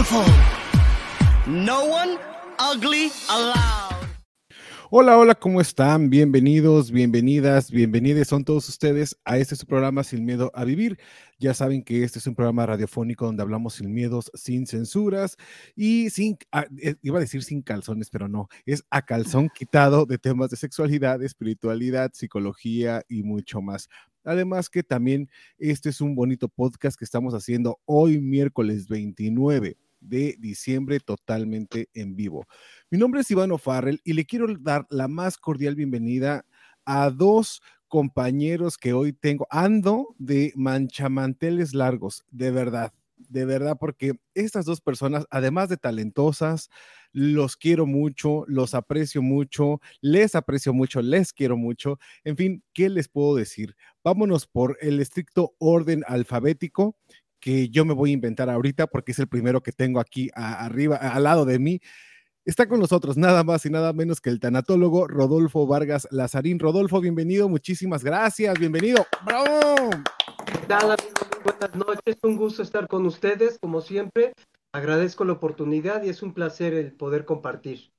[0.00, 0.24] Beautiful.
[1.46, 2.16] No one
[2.58, 3.90] ugly allowed.
[4.88, 6.08] Hola, hola, ¿cómo están?
[6.08, 10.98] Bienvenidos, bienvenidas, bienvenidos son todos ustedes a este su programa Sin Miedo a Vivir.
[11.38, 15.36] Ya saben que este es un programa radiofónico donde hablamos sin miedos, sin censuras
[15.76, 20.06] y sin, ah, eh, iba a decir sin calzones, pero no, es a calzón quitado
[20.06, 23.90] de temas de sexualidad, espiritualidad, psicología y mucho más.
[24.24, 30.36] Además que también este es un bonito podcast que estamos haciendo hoy miércoles 29 de
[30.38, 32.46] diciembre totalmente en vivo.
[32.90, 36.44] Mi nombre es Ivano Farrell y le quiero dar la más cordial bienvenida
[36.84, 39.46] a dos compañeros que hoy tengo.
[39.50, 42.92] Ando de manchamanteles largos, de verdad,
[43.28, 46.70] de verdad, porque estas dos personas, además de talentosas,
[47.12, 51.98] los quiero mucho, los aprecio mucho, les aprecio mucho, les quiero mucho.
[52.24, 53.76] En fin, ¿qué les puedo decir?
[54.04, 56.96] Vámonos por el estricto orden alfabético
[57.40, 60.64] que yo me voy a inventar ahorita porque es el primero que tengo aquí a-
[60.64, 61.80] arriba, a- al lado de mí.
[62.44, 66.58] Está con nosotros nada más y nada menos que el tanatólogo Rodolfo Vargas Lazarín.
[66.58, 69.06] Rodolfo, bienvenido, muchísimas gracias, bienvenido.
[69.24, 69.90] ¡Bravo!
[70.46, 71.14] ¿Qué tal, amigos?
[71.32, 72.16] Muy buenas noches.
[72.22, 74.32] Un gusto estar con ustedes, como siempre.
[74.72, 77.92] Agradezco la oportunidad y es un placer el poder compartir.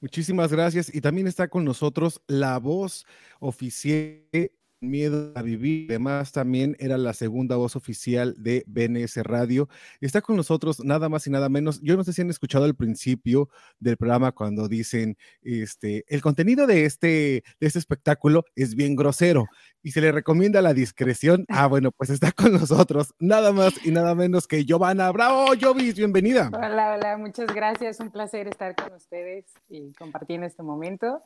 [0.00, 0.94] Muchísimas gracias.
[0.94, 3.06] Y también está con nosotros la voz
[3.40, 5.86] oficial de Miedo a Vivir.
[5.90, 9.68] Además, también era la segunda voz oficial de BNS Radio.
[10.00, 11.80] Está con nosotros nada más y nada menos.
[11.82, 13.48] Yo no sé si han escuchado al principio
[13.78, 19.46] del programa cuando dicen, este, el contenido de este, de este espectáculo es bien grosero
[19.82, 21.44] y se le recomienda la discreción.
[21.56, 25.10] Ah, bueno, pues está con nosotros nada más y nada menos que Giovanna.
[25.10, 26.50] Bravo, Jovis, bienvenida.
[26.52, 27.98] Hola, hola, muchas gracias.
[27.98, 31.22] Un placer estar con ustedes y compartiendo este momento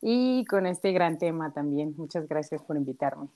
[0.00, 1.94] y con este gran tema también.
[1.96, 3.28] Muchas gracias por invitarme.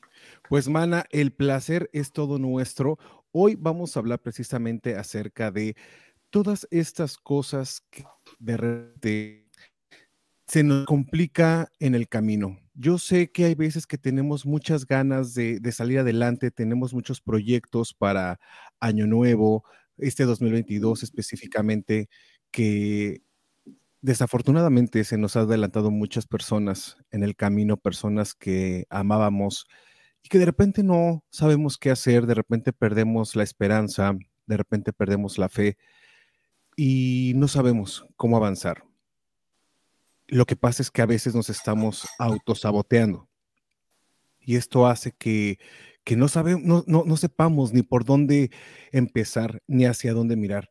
[0.49, 2.99] Pues, Mana, el placer es todo nuestro.
[3.33, 5.77] Hoy vamos a hablar precisamente acerca de
[6.31, 8.05] todas estas cosas que
[8.39, 9.51] de repente
[10.47, 12.59] se nos complica en el camino.
[12.75, 17.21] Yo sé que hay veces que tenemos muchas ganas de, de salir adelante, tenemos muchos
[17.21, 18.41] proyectos para
[18.81, 19.65] Año Nuevo,
[19.97, 22.09] este 2022 específicamente,
[22.51, 23.23] que
[24.03, 29.67] desafortunadamente se nos ha adelantado muchas personas en el camino, personas que amábamos
[30.23, 34.15] y que de repente no sabemos qué hacer, de repente perdemos la esperanza,
[34.47, 35.77] de repente perdemos la fe
[36.77, 38.85] y no sabemos cómo avanzar.
[40.29, 43.29] Lo que pasa es que a veces nos estamos autosaboteando
[44.39, 45.59] y esto hace que,
[46.05, 48.51] que no, sabemos, no, no, no sepamos ni por dónde
[48.93, 50.71] empezar ni hacia dónde mirar.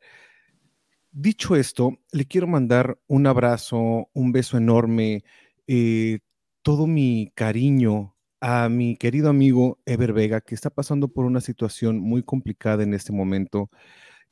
[1.12, 5.24] Dicho esto, le quiero mandar un abrazo, un beso enorme,
[5.68, 6.20] eh,
[6.62, 12.00] todo mi cariño a mi querido amigo Ever Vega, que está pasando por una situación
[12.00, 13.72] muy complicada en este momento.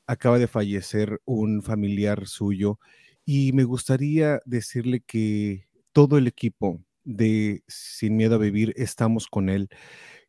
[0.06, 2.78] Acaba de fallecer un familiar suyo
[3.24, 9.48] y me gustaría decirle que todo el equipo de Sin Miedo a Vivir estamos con
[9.48, 9.68] él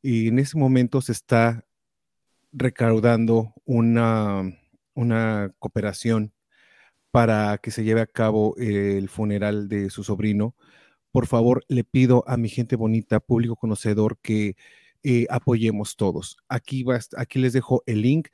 [0.01, 1.65] y en ese momento se está
[2.51, 4.43] recaudando una,
[4.95, 6.33] una cooperación
[7.11, 10.55] para que se lleve a cabo el funeral de su sobrino.
[11.11, 14.55] Por favor, le pido a mi gente bonita, público conocedor, que
[15.03, 16.37] eh, apoyemos todos.
[16.49, 18.29] Aquí, va, aquí les dejo el link.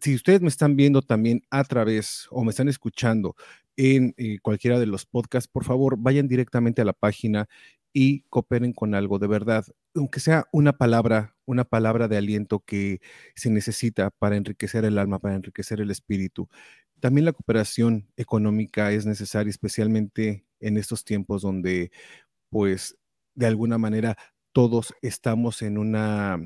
[0.00, 3.34] Si ustedes me están viendo también a través o me están escuchando
[3.76, 7.48] en eh, cualquiera de los podcasts, por favor, vayan directamente a la página
[7.92, 9.64] y cooperen con algo, de verdad,
[9.94, 13.00] aunque sea una palabra, una palabra de aliento que
[13.34, 16.48] se necesita para enriquecer el alma, para enriquecer el espíritu.
[17.02, 21.90] También la cooperación económica es necesaria, especialmente en estos tiempos donde,
[22.48, 22.96] pues,
[23.34, 24.16] de alguna manera
[24.52, 26.38] todos estamos en una,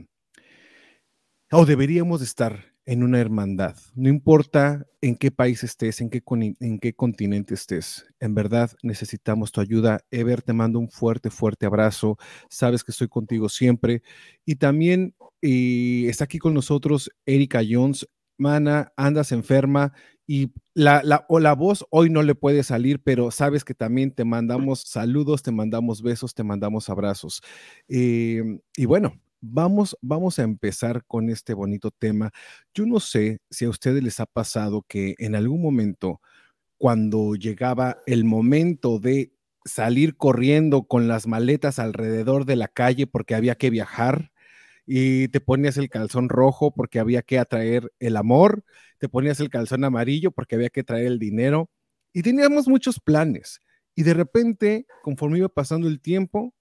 [1.53, 3.76] o deberíamos estar en una hermandad.
[3.94, 6.23] No importa en qué país estés, en qué,
[6.61, 8.06] en qué continente estés.
[8.19, 10.00] En verdad necesitamos tu ayuda.
[10.11, 12.17] Ever, te mando un fuerte, fuerte abrazo.
[12.49, 14.03] Sabes que estoy contigo siempre.
[14.47, 18.08] Y también eh, está aquí con nosotros Erika Jones.
[18.38, 19.93] Mana, andas enferma
[20.26, 24.11] y la, la, o la voz hoy no le puede salir, pero sabes que también
[24.12, 27.43] te mandamos saludos, te mandamos besos, te mandamos abrazos.
[27.88, 28.43] Eh,
[28.76, 32.32] y bueno, Vamos, vamos a empezar con este bonito tema.
[32.75, 36.20] Yo no sé si a ustedes les ha pasado que en algún momento,
[36.79, 39.32] cuando llegaba el momento de
[39.64, 44.32] salir corriendo con las maletas alrededor de la calle porque había que viajar,
[44.87, 48.65] y te ponías el calzón rojo porque había que atraer el amor,
[48.99, 51.69] te ponías el calzón amarillo porque había que traer el dinero
[52.12, 53.61] y teníamos muchos planes.
[53.94, 56.55] Y de repente, conforme iba pasando el tiempo,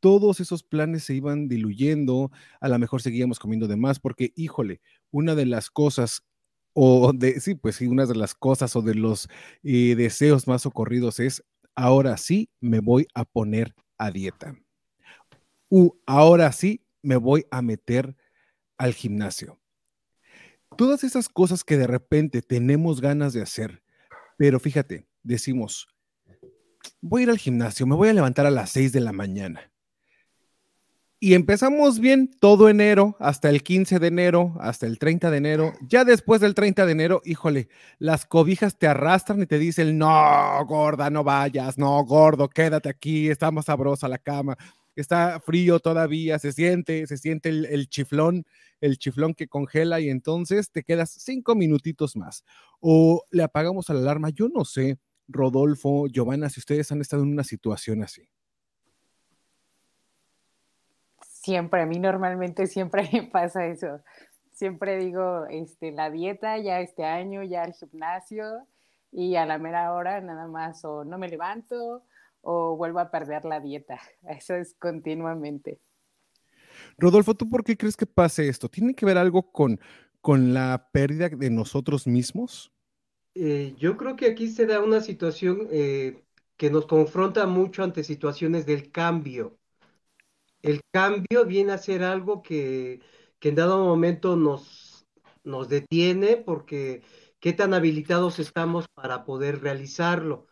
[0.00, 2.30] todos esos planes se iban diluyendo,
[2.60, 4.80] a lo mejor seguíamos comiendo de más, porque, híjole,
[5.10, 6.22] una de las cosas,
[6.72, 9.28] o de, sí, pues sí, una de las cosas o de los
[9.62, 11.44] eh, deseos más ocurridos es,
[11.74, 14.56] ahora sí me voy a poner a dieta.
[15.68, 18.16] U, ahora sí me voy a meter
[18.78, 19.60] al gimnasio.
[20.76, 23.82] Todas esas cosas que de repente tenemos ganas de hacer,
[24.38, 25.86] pero fíjate, decimos,
[27.00, 29.72] voy a ir al gimnasio, me voy a levantar a las 6 de la mañana
[31.22, 35.72] y empezamos bien todo enero, hasta el 15 de enero, hasta el 30 de enero.
[35.88, 37.68] Ya después del 30 de enero, híjole,
[38.00, 40.08] las cobijas te arrastran y te dicen, no,
[40.66, 44.58] gorda, no vayas, no, gordo, quédate aquí, está más sabrosa la cama,
[44.96, 48.44] está frío todavía, se siente, se siente el, chiflón,
[48.80, 52.44] el chiflón que congela y entonces te quedas cinco minutitos más.
[52.80, 54.98] O le apagamos la alarma, yo no sé,
[55.28, 58.28] Rodolfo, Giovanna, si ustedes han estado en una situación así.
[61.20, 64.00] Siempre, a mí normalmente siempre pasa eso.
[64.52, 68.66] Siempre digo, este, la dieta ya este año, ya el gimnasio,
[69.10, 72.02] y a la mera hora nada más o no me levanto
[72.42, 74.00] o vuelvo a perder la dieta.
[74.28, 75.80] Eso es continuamente.
[76.98, 78.68] Rodolfo, ¿tú por qué crees que pase esto?
[78.68, 79.80] ¿Tiene que ver algo con,
[80.20, 82.70] con la pérdida de nosotros mismos?
[83.34, 86.22] Eh, yo creo que aquí se da una situación eh,
[86.56, 89.58] que nos confronta mucho ante situaciones del cambio
[90.62, 93.00] el cambio viene a ser algo que,
[93.40, 95.06] en dado momento nos,
[95.44, 97.02] nos detiene porque
[97.40, 100.46] qué tan habilitados estamos para poder realizarlo.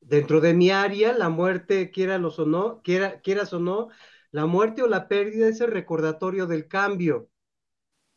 [0.00, 3.88] Dentro de mi área, la muerte, quiera o no, quiera, quieras o no,
[4.32, 7.28] la muerte o la pérdida es el recordatorio del cambio.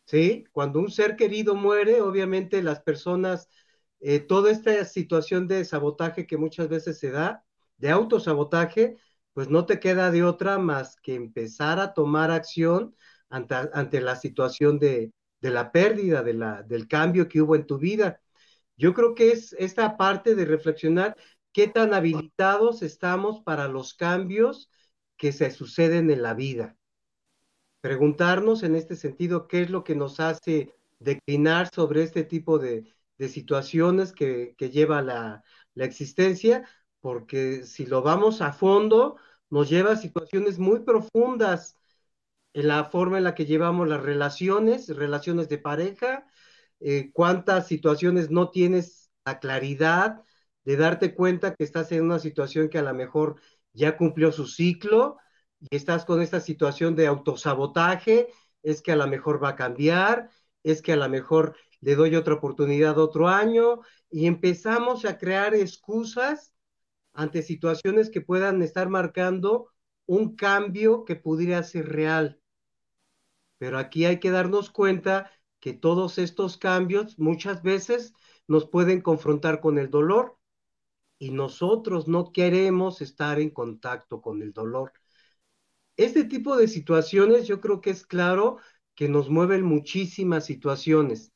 [0.05, 0.45] ¿Sí?
[0.51, 3.49] Cuando un ser querido muere, obviamente las personas,
[3.99, 7.45] eh, toda esta situación de sabotaje que muchas veces se da,
[7.77, 8.97] de autosabotaje,
[9.33, 12.95] pues no te queda de otra más que empezar a tomar acción
[13.29, 18.21] ante, la situación de, la pérdida, de la, del cambio que hubo en tu vida.
[18.77, 21.15] Yo creo que es esta parte de reflexionar
[21.53, 24.69] qué tan habilitados estamos para los cambios
[25.15, 26.75] que se suceden en la vida.
[27.81, 32.91] Preguntarnos en este sentido qué es lo que nos hace declinar sobre este tipo de,
[33.29, 35.43] situaciones que, lleva la,
[35.75, 36.67] existencia
[36.99, 39.17] porque si lo vamos a fondo,
[39.49, 41.77] nos lleva a situaciones muy profundas
[42.53, 46.27] en la forma en la que llevamos las relaciones, relaciones de pareja,
[46.79, 50.23] eh, cuántas situaciones no tienes la claridad
[50.65, 53.35] de darte cuenta que estás en una situación que a lo mejor
[53.73, 55.17] ya cumplió su ciclo
[55.59, 58.27] y estás con esta situación de autosabotaje,
[58.61, 60.29] es que a lo mejor va a cambiar,
[60.63, 65.53] es que a lo mejor le doy otra oportunidad otro año y empezamos a crear
[65.53, 66.53] excusas
[67.13, 69.69] ante situaciones que puedan estar marcando
[70.05, 72.39] un cambio que pudiera ser real.
[73.57, 78.13] Pero aquí hay que darnos cuenta que todos estos cambios muchas veces
[78.47, 80.37] nos pueden confrontar con el dolor
[81.23, 84.91] y nosotros no queremos estar en contacto con el dolor.
[85.95, 88.57] Este tipo de situaciones yo creo que es claro
[88.93, 91.31] que nos mueven muchísimas situaciones,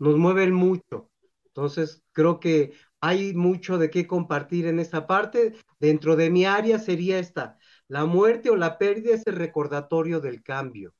[0.00, 1.12] nos mueven mucho.
[1.44, 5.54] Entonces, creo que hay mucho de qué compartir en esta parte.
[5.78, 10.42] Dentro de mi área sería esta, la muerte o la pérdida es el recordatorio del
[10.42, 10.96] cambio.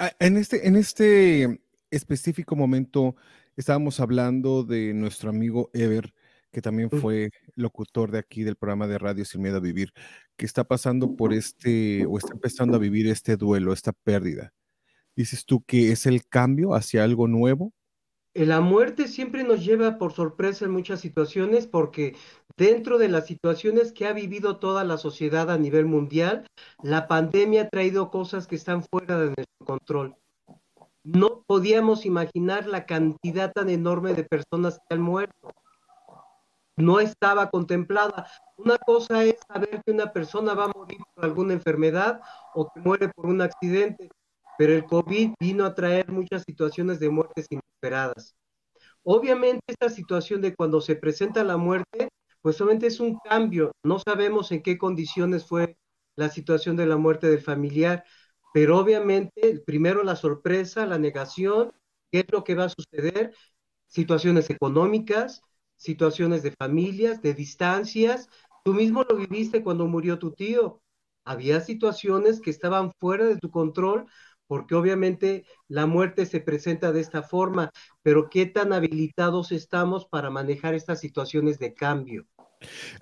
[0.00, 1.60] Ah, en este, en este
[1.92, 3.14] específico momento
[3.54, 6.12] estábamos hablando de nuestro amigo Ever,
[6.56, 9.92] que también fue locutor de aquí del programa de Radio Sin Miedo a Vivir,
[10.38, 14.54] que está pasando por este, o está empezando a vivir este duelo, esta pérdida.
[15.14, 17.74] ¿Dices tú que es el cambio hacia algo nuevo?
[18.32, 22.16] la muerte siempre nos lleva por sorpresa en muchas situaciones porque
[22.56, 26.46] dentro de las situaciones que ha vivido toda la sociedad a nivel mundial,
[26.82, 30.16] la pandemia ha traído cosas que están fuera de nuestro control.
[31.04, 35.52] no podíamos imaginar la cantidad tan enorme de personas que han muerto.
[36.76, 38.26] No estaba contemplada.
[38.56, 42.20] Una cosa es saber que una persona va a morir por alguna enfermedad
[42.54, 44.10] o que muere por un accidente,
[44.58, 48.34] pero el COVID vino a traer muchas situaciones de muertes inesperadas.
[49.04, 52.08] Obviamente esta situación de cuando se presenta la muerte,
[52.42, 53.72] pues solamente es un cambio.
[53.84, 55.76] No sabemos en qué condiciones fue
[56.16, 58.04] la situación de la muerte del familiar,
[58.54, 61.72] pero obviamente primero la sorpresa, la negación,
[62.10, 63.34] qué es lo que va a suceder,
[63.86, 65.42] situaciones económicas,
[65.76, 68.28] situaciones de familias, de distancias.
[68.64, 70.80] Tú mismo lo viviste cuando murió tu tío.
[71.24, 74.06] Había situaciones que estaban fuera de tu control
[74.46, 77.70] porque obviamente la muerte se presenta de esta forma,
[78.02, 82.26] pero ¿qué tan habilitados estamos para manejar estas situaciones de cambio?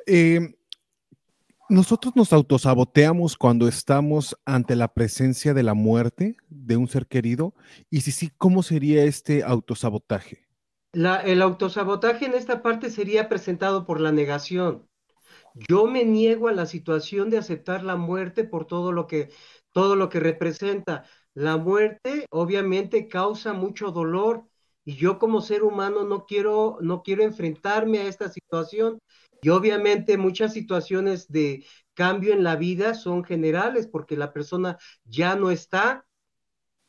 [0.06, 0.56] Eh,
[1.68, 7.54] nosotros nos autosaboteamos cuando estamos ante la presencia de la muerte de un ser querido.
[7.90, 10.43] Y si sí, ¿cómo sería este autosabotaje?
[10.94, 14.88] El autosabotaje en esta parte sería presentado por la negación.
[15.68, 19.30] Yo me niego a la situación de aceptar la muerte por todo lo que,
[19.72, 21.04] todo lo que representa.
[21.34, 24.44] La muerte obviamente causa mucho dolor
[24.84, 28.98] y yo como ser humano no quiero, no quiero enfrentarme a esta situación.
[29.42, 35.34] Y obviamente muchas situaciones de cambio en la vida son generales porque la persona ya
[35.34, 36.06] no está,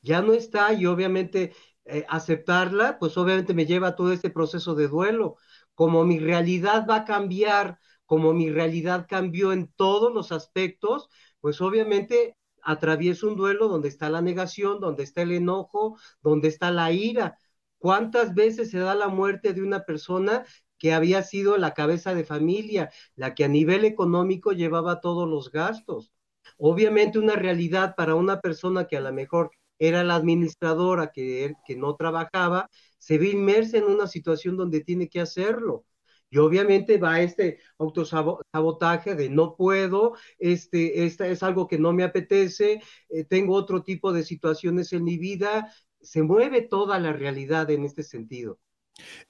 [0.01, 1.53] ya no está y obviamente
[1.85, 5.37] eh, aceptarla, pues obviamente me lleva a todo este proceso de duelo.
[5.75, 11.09] Como mi realidad va a cambiar, como mi realidad cambió en todos los aspectos,
[11.41, 16.71] pues obviamente atravieso un duelo donde está la negación, donde está el enojo, donde está
[16.71, 17.37] la ira.
[17.77, 20.45] ¿Cuántas veces se da la muerte de una persona
[20.77, 25.51] que había sido la cabeza de familia, la que a nivel económico llevaba todos los
[25.51, 26.11] gastos?
[26.57, 31.75] Obviamente una realidad para una persona que a lo mejor era la administradora, que, que
[31.75, 35.85] no trabajaba, se ve inmersa en una situación donde tiene que hacerlo.
[36.29, 42.81] Y obviamente va este autosabotaje de no puedo, este, es algo que no me apetece,
[43.09, 45.71] eh, tengo otro tipo de situaciones en mi vida.
[46.01, 48.59] Se mueve toda la realidad en este sentido.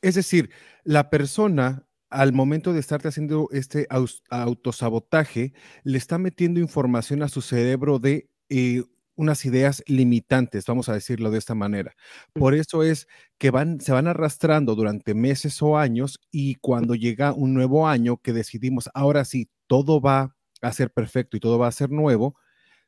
[0.02, 0.50] Es decir,
[0.84, 3.88] la persona al momento de estarte haciendo este
[4.30, 8.84] autosabotaje, le está metiendo información a su cerebro de eh,
[9.16, 11.96] unas ideas limitantes, vamos a decirlo de esta manera.
[12.34, 13.08] Por eso es
[13.38, 18.18] que van, se van arrastrando durante meses o años y cuando llega un nuevo año
[18.18, 22.36] que decidimos, ahora sí, todo va a ser perfecto y todo va a ser nuevo,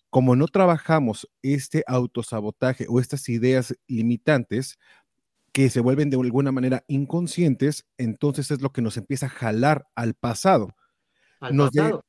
[0.10, 4.78] como no trabajamos este autosabotaje o estas ideas limitantes
[5.52, 9.88] que se vuelven de alguna manera inconscientes, entonces es lo que nos empieza a jalar
[9.96, 10.76] al pasado.
[11.40, 12.06] Al pasado.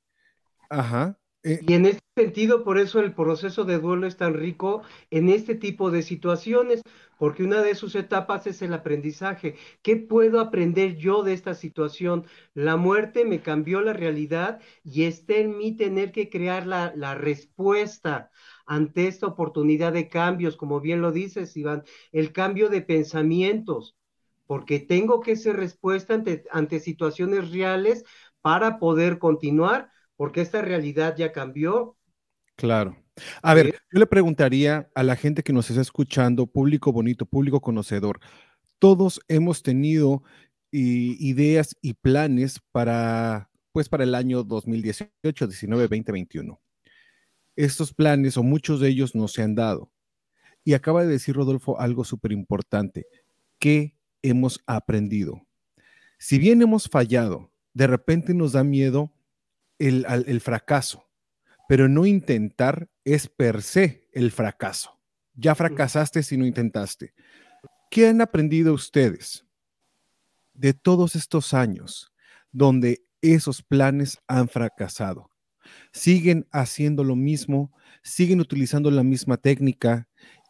[0.70, 1.17] Ajá.
[1.44, 5.28] Eh, y en ese sentido, por eso el proceso de duelo es tan rico en
[5.28, 6.82] este tipo de situaciones,
[7.16, 9.56] porque una de sus etapas es el aprendizaje.
[9.82, 12.26] ¿Qué puedo aprender yo de esta situación?
[12.54, 17.14] La muerte me cambió la realidad y está en mí tener que crear la, la
[17.14, 18.30] respuesta
[18.66, 23.96] ante esta oportunidad de cambios, como bien lo dices, Iván, el cambio de pensamientos,
[24.46, 28.04] porque tengo que ser respuesta ante, ante situaciones reales
[28.40, 31.96] para poder continuar porque esta realidad ya cambió.
[32.56, 32.96] Claro.
[33.40, 37.60] A ver, yo le preguntaría a la gente que nos está escuchando, público bonito, público
[37.60, 38.20] conocedor,
[38.80, 40.24] todos hemos tenido
[40.70, 46.60] ideas y planes para, pues, para el año 2018, 19, 20, 21.
[47.54, 49.92] Estos planes o muchos de ellos no se han dado.
[50.64, 53.06] Y acaba de decir Rodolfo algo súper importante.
[53.60, 55.46] ¿Qué hemos aprendido?
[56.18, 59.12] Si bien hemos fallado, de repente nos da miedo
[59.78, 61.08] el, fracaso,
[61.68, 65.00] pero no intentar es per se el fracaso.
[65.34, 67.14] Ya fracasaste si no intentaste.
[67.90, 69.46] ¿Qué han aprendido ustedes
[70.52, 72.12] de todos estos años
[72.50, 75.30] donde esos planes han fracasado?
[75.92, 80.08] Siguen haciendo lo mismo, siguen utilizando la misma técnica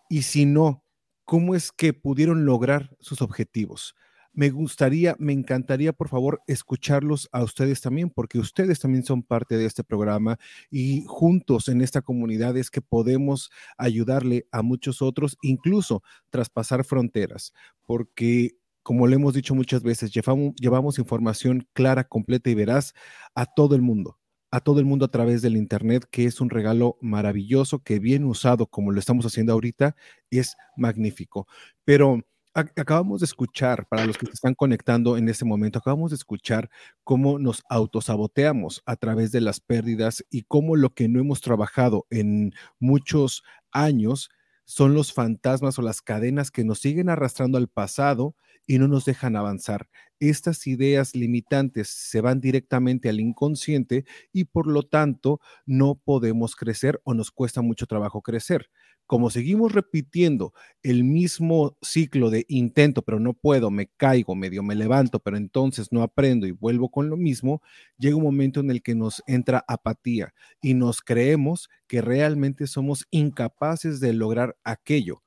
[0.09, 0.85] y si no,
[1.25, 3.95] ¿cómo es que pudieron lograr sus objetivos?
[4.39, 9.57] Me gustaría, me encantaría, por favor, escucharlos a ustedes también, porque ustedes también son parte
[9.57, 10.39] de este programa
[10.71, 17.53] y juntos en esta comunidad es que podemos ayudarle a muchos otros, incluso traspasar fronteras,
[17.85, 18.53] porque
[18.85, 22.95] como le hemos dicho muchas veces, llevamos, llevamos información clara, completa y veraz
[23.35, 26.49] a todo el mundo a todo el mundo a través del Internet, que es un
[26.49, 29.95] regalo maravilloso, que bien usado como lo estamos haciendo ahorita,
[30.31, 31.47] es magnífico.
[31.85, 32.23] Pero
[32.59, 36.71] acabamos de escuchar, para los que se están conectando en este momento, acabamos de escuchar
[37.05, 42.07] cómo nos autosaboteamos a través de las pérdidas y cómo lo que no hemos trabajado
[42.11, 44.31] en muchos años
[44.65, 48.37] son los fantasmas o las cadenas que nos siguen arrastrando al pasado
[48.67, 49.89] y no nos dejan avanzar.
[50.21, 57.01] Estas ideas limitantes se van directamente al inconsciente y por lo tanto no podemos crecer
[57.05, 58.69] o nos cuesta mucho trabajo crecer.
[59.09, 64.75] Como seguimos repitiendo el mismo ciclo de intento, pero no puedo, me caigo, medio me
[64.75, 67.63] levanto, pero entonces no aprendo y vuelvo con lo mismo,
[67.97, 73.07] llega un momento en el que nos entra apatía y nos creemos que realmente somos
[73.11, 75.23] incapaces de lograr aquello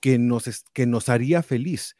[0.00, 1.96] que nos, que nos haría feliz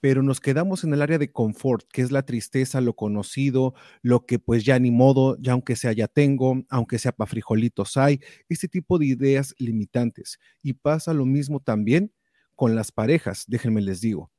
[0.00, 4.24] pero nos quedamos en el área de confort, que es la tristeza, lo conocido, lo
[4.24, 8.20] que pues ya ni modo, ya aunque sea ya tengo, aunque sea para frijolitos hay,
[8.48, 10.38] este tipo de ideas limitantes.
[10.62, 12.12] Y pasa lo mismo también
[12.56, 14.30] con las parejas, déjenme les digo.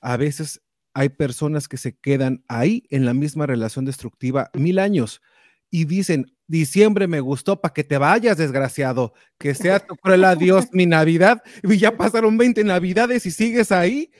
[0.00, 0.60] A veces
[0.94, 5.22] hay personas que se quedan ahí en la misma relación destructiva mil años
[5.70, 10.68] y dicen, diciembre me gustó para que te vayas, desgraciado, que sea tu cruel adiós
[10.72, 14.10] mi Navidad, y ya pasaron 20 Navidades y sigues ahí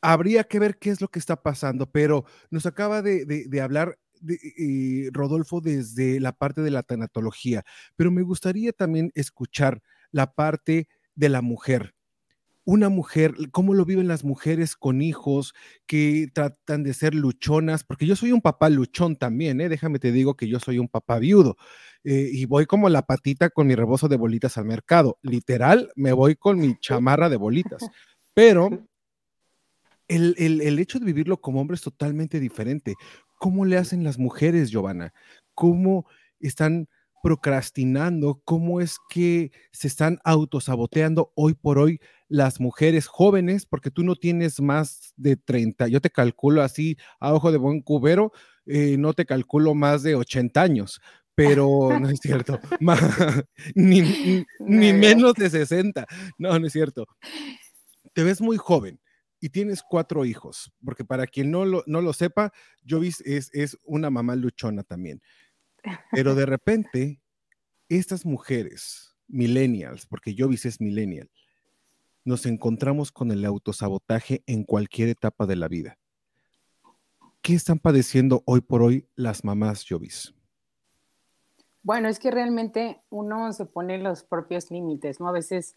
[0.00, 5.10] habría que ver qué es lo que está pasando, pero nos acaba de, hablar eh,
[5.12, 7.64] Rodolfo desde la parte de la tanatología,
[7.96, 11.94] pero me gustaría también escuchar la parte de la mujer.
[12.64, 15.54] Una mujer, cómo lo viven las mujeres con hijos
[15.86, 19.70] que tratan de ser luchonas, porque yo soy un papá luchón también, ¿eh?
[19.70, 21.56] déjame te digo que yo soy un papá viudo
[22.04, 26.12] eh, y voy como la patita con mi rebozo de bolitas al mercado, literal, me
[26.12, 27.88] voy con mi chamarra de bolitas,
[28.34, 28.86] pero
[30.08, 32.94] el, hecho de vivirlo como hombre es totalmente diferente.
[33.38, 35.12] ¿Cómo le hacen las mujeres, Giovanna?
[35.54, 36.06] ¿Cómo
[36.40, 36.88] están
[37.22, 38.40] procrastinando?
[38.44, 43.66] ¿Cómo es que se están autosaboteando hoy por hoy las mujeres jóvenes?
[43.66, 47.80] Porque tú no tienes más de 30, yo te calculo así a ojo de buen
[47.82, 48.32] cubero,
[48.66, 51.00] eh, no te calculo más de 80 años,
[51.34, 52.60] pero no es cierto,
[53.74, 56.06] ni, ni menos de 60,
[56.38, 57.06] no, no es cierto.
[58.14, 59.00] Te ves muy joven
[59.40, 62.52] y tienes cuatro hijos, porque para quien no lo, no lo sepa,
[62.88, 65.22] Jovis es, es una mamá luchona también.
[66.12, 67.20] Pero de repente,
[67.88, 71.30] estas mujeres, millennials, porque Jovis es millennial,
[72.24, 75.98] nos encontramos con el autosabotaje en cualquier etapa de la vida.
[77.40, 80.34] ¿Qué están padeciendo hoy por hoy las mamás Jovis?
[81.82, 85.28] Bueno, es que realmente uno se pone los propios límites, ¿no?
[85.28, 85.76] A veces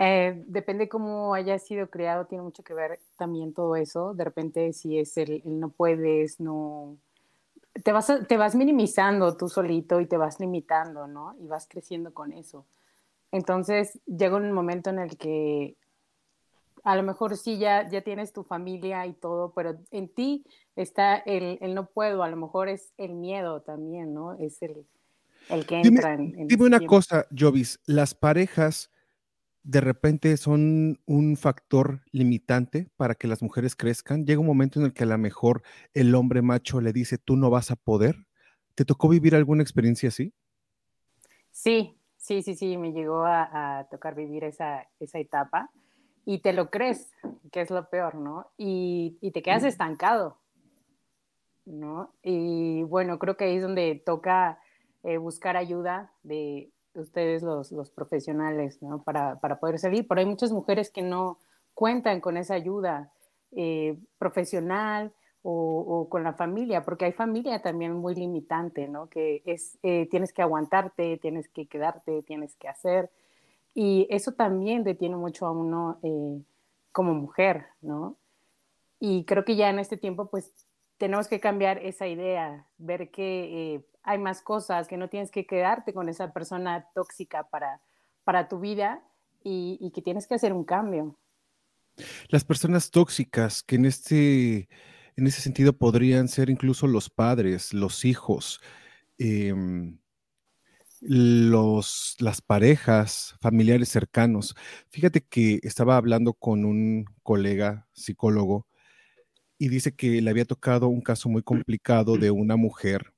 [0.00, 4.14] eh, depende cómo haya sido creado, tiene mucho que ver también todo eso.
[4.14, 6.96] De repente, si es el, no puedes, no.
[7.82, 11.34] Te vas, te vas minimizando tú solito y te vas limitando, ¿no?
[11.40, 12.64] Y vas creciendo con eso.
[13.32, 15.76] Entonces, llega un momento en el que
[16.84, 20.44] a lo mejor sí ya, ya tienes tu familia y todo, pero en ti
[20.76, 24.34] está el, el no puedo, a lo mejor es el miedo también, ¿no?
[24.34, 24.86] Es el,
[25.50, 28.90] el que entra en, Dime una cosa, Jovis, las parejas
[29.68, 34.24] de repente son un factor limitante para que las mujeres crezcan.
[34.24, 37.36] Llega un momento en el que a lo mejor el hombre macho le dice, tú
[37.36, 38.16] no vas a poder.
[38.74, 40.32] ¿Te tocó vivir alguna experiencia así?
[41.50, 45.70] Sí, sí, sí, sí, me llegó a, tocar vivir esa, esa, etapa
[46.24, 47.10] y te lo crees,
[47.52, 48.50] que es lo peor, ¿no?
[48.56, 50.38] Y, te quedas estancado,
[51.66, 52.14] ¿no?
[52.22, 54.60] Y bueno, creo que ahí es donde toca
[55.02, 59.02] eh, buscar ayuda de, ustedes los, los profesionales, ¿no?
[59.02, 61.38] Para, para, poder salir, pero hay muchas mujeres que no
[61.74, 63.12] cuentan con esa ayuda
[63.52, 69.08] eh, profesional o, o, con la familia, porque hay familia también muy limitante, ¿no?
[69.08, 73.10] Que es, eh, tienes que aguantarte, tienes que quedarte, tienes que hacer,
[73.74, 76.42] y eso también detiene mucho a uno eh,
[76.92, 78.16] como mujer, ¿no?
[79.00, 80.52] Y creo que ya en este tiempo, pues,
[80.96, 85.92] tenemos que cambiar esa idea, ver que hay más cosas, que no tienes que quedarte
[85.92, 87.82] con esa persona tóxica para,
[88.24, 89.02] para tu vida
[89.44, 91.18] y, que tienes que hacer un cambio.
[92.28, 94.68] Las personas tóxicas que en este,
[95.16, 98.62] en ese sentido podrían ser incluso los padres, los hijos,
[99.18, 99.98] em,
[101.02, 104.54] los, las parejas, familiares cercanos.
[104.88, 108.66] Fíjate que estaba hablando con un colega psicólogo
[109.58, 113.12] y dice que le había tocado un caso muy complicado de una mujer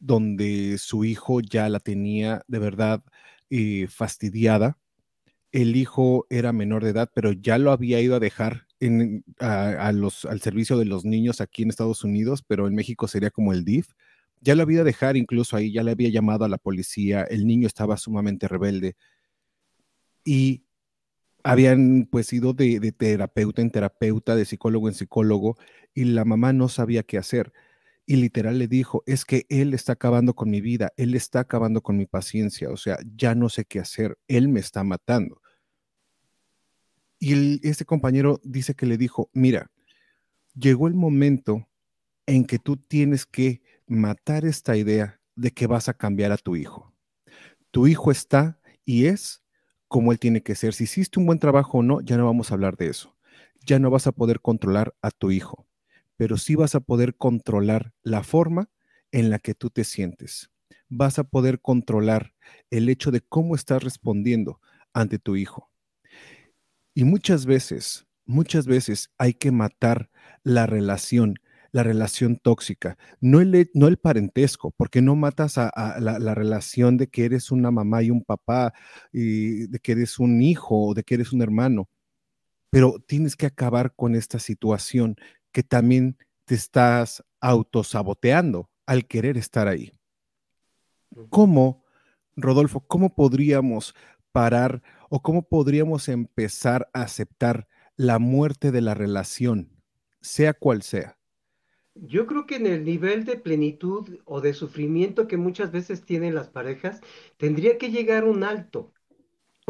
[0.00, 3.04] donde su hijo ya la tenía de verdad
[3.50, 4.78] eh, fastidiada.
[5.52, 8.66] El hijo era menor de edad, pero ya lo había ido a dejar
[9.38, 13.30] a, los, al servicio de los niños aquí en Estados Unidos, pero en México sería
[13.30, 13.88] como el DIF.
[14.40, 17.22] Ya lo había ido a dejar incluso ahí, ya le había llamado a la policía,
[17.24, 18.96] el niño estaba sumamente rebelde
[20.24, 20.64] y
[21.42, 25.56] habían pues ido de, de terapeuta en terapeuta, de psicólogo en psicólogo,
[25.94, 27.52] y la mamá no sabía qué hacer
[28.10, 31.80] y literal le dijo, es que él está acabando con mi vida, él está acabando
[31.80, 35.40] con mi paciencia, o sea, ya no sé qué hacer, él me está matando.
[37.20, 39.70] Y este compañero dice que le dijo, mira,
[40.56, 41.68] llegó el momento
[42.26, 46.56] en que tú tienes que matar esta idea de que vas a cambiar a tu
[46.56, 46.92] hijo.
[47.70, 49.44] Tu hijo está y es
[49.86, 50.74] como él tiene que ser.
[50.74, 53.16] Si hiciste un buen trabajo o no, ya no vamos a hablar de eso.
[53.64, 55.68] Ya no vas a poder controlar a tu hijo,
[56.20, 58.68] pero sí vas a poder controlar la forma
[59.10, 60.50] en la que tú te sientes.
[60.90, 62.34] Vas a poder controlar
[62.68, 64.60] el hecho de cómo estás respondiendo
[64.92, 65.70] ante tu hijo.
[66.92, 70.10] Y muchas veces, muchas veces hay que matar
[70.42, 71.36] la relación,
[71.72, 77.06] la relación tóxica, no el, no el parentesco, porque no matas a, la, relación de
[77.06, 78.74] que eres una mamá y un papá,
[79.10, 81.88] y de que eres un hijo o de que eres un hermano,
[82.68, 85.16] pero tienes que acabar con esta situación
[85.52, 89.92] que también te estás autosaboteando al querer estar ahí.
[91.28, 91.84] ¿Cómo,
[92.36, 93.94] Rodolfo, cómo podríamos
[94.32, 99.70] parar o cómo podríamos empezar a aceptar la muerte de la relación,
[100.20, 101.18] sea cual sea?
[101.94, 106.34] Yo creo que en el nivel de plenitud o de sufrimiento que muchas veces tienen
[106.34, 107.00] las parejas,
[107.36, 108.92] tendría que llegar un alto,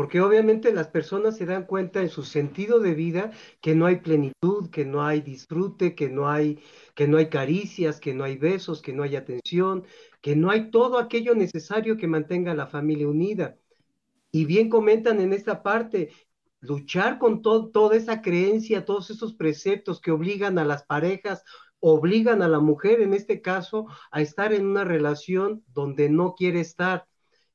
[0.01, 3.97] porque obviamente las personas se dan cuenta en su sentido de vida que no hay
[3.97, 6.59] plenitud, que no hay disfrute, que no hay
[6.95, 9.85] que no hay caricias, que no hay besos, que no hay atención,
[10.23, 13.59] que no hay todo aquello necesario que mantenga a la familia unida.
[14.33, 16.11] Y bien comentan en esta parte,
[16.61, 21.45] luchar con toda esa creencia, todos esos preceptos que obligan a las parejas,
[21.79, 26.61] obligan a la mujer en este caso a estar en una relación donde no quiere
[26.61, 27.07] estar.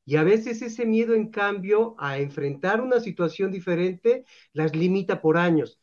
[0.06, 5.38] Y a veces ese miedo, en cambio, a enfrentar una situación diferente, las limita por
[5.38, 5.80] años.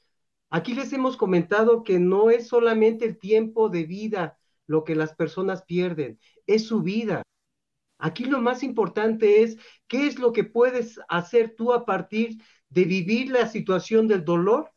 [0.50, 5.14] Aquí les hemos comentado que no es solamente el tiempo de vida lo que las
[5.14, 7.22] personas pierden, es su vida.
[7.98, 9.58] Aquí lo más importante es
[9.88, 14.72] qué es lo que puedes hacer tú a partir de vivir la situación del dolor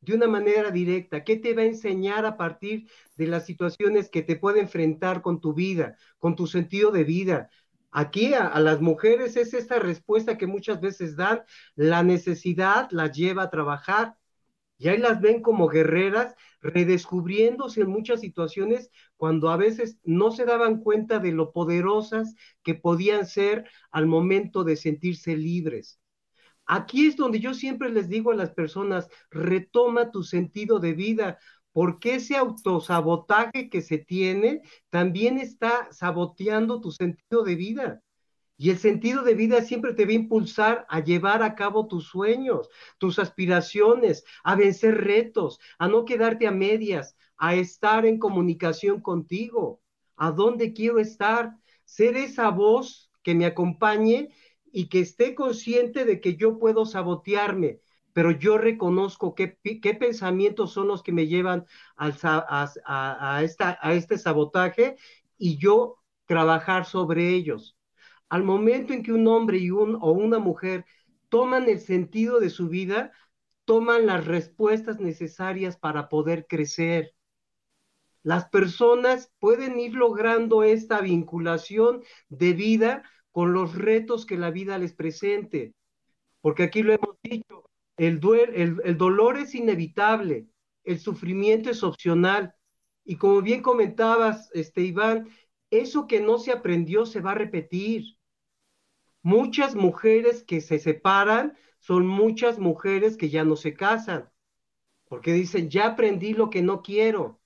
[0.00, 1.24] de una manera directa.
[1.24, 5.40] ¿Qué te va a enseñar a partir de las situaciones que te puede enfrentar con
[5.40, 7.50] tu vida, con tu sentido de vida?
[7.98, 11.44] Aquí a, las mujeres es esta respuesta que muchas veces dan,
[11.76, 14.18] la necesidad las lleva a trabajar,
[14.76, 20.44] y ahí las ven como guerreras, redescubriéndose en muchas situaciones cuando a veces no se
[20.44, 25.98] daban cuenta de lo poderosas que podían ser al momento de sentirse libres.
[26.66, 31.38] Aquí es donde yo siempre les digo a las personas, retoma tu sentido de vida,
[31.76, 38.02] porque ese autosabotaje que se tiene también está saboteando tu sentido de vida.
[38.56, 42.06] Y el sentido de vida siempre te va a impulsar a llevar a cabo tus
[42.06, 49.02] sueños, tus aspiraciones, a vencer retos, a no quedarte a medias, a estar en comunicación
[49.02, 49.82] contigo.
[50.16, 51.58] ¿A dónde quiero estar?
[51.84, 54.30] Ser esa voz que me acompañe
[54.72, 57.80] y que esté consciente de que yo puedo sabotearme,
[58.16, 63.78] pero yo reconozco qué, qué pensamientos son los que me llevan al, a, a, esta,
[63.82, 64.96] a este sabotaje
[65.36, 67.76] y yo trabajar sobre ellos
[68.30, 70.86] al momento en que un hombre y un, o una mujer
[71.28, 73.12] toman el sentido de su vida,
[73.66, 77.12] toman las respuestas necesarias para poder crecer.
[78.22, 84.78] Las personas pueden ir logrando esta vinculación de vida con los retos que la vida
[84.78, 85.74] les presente,
[86.40, 88.20] porque aquí lo hemos dicho, el,
[88.84, 90.48] el, dolor es inevitable,
[90.84, 92.54] el sufrimiento es opcional,
[93.04, 95.28] y como bien comentabas, este Iván,
[95.70, 98.18] eso que no se aprendió se va a repetir.
[99.22, 104.30] Muchas mujeres que se separan son muchas mujeres que ya no se casan,
[105.08, 107.40] porque dicen, ya aprendí lo que no quiero,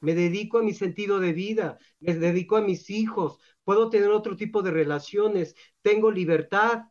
[0.00, 4.36] me dedico a mi sentido de vida, me dedico a mis hijos, puedo tener otro
[4.36, 6.84] tipo de relaciones, tengo libertad,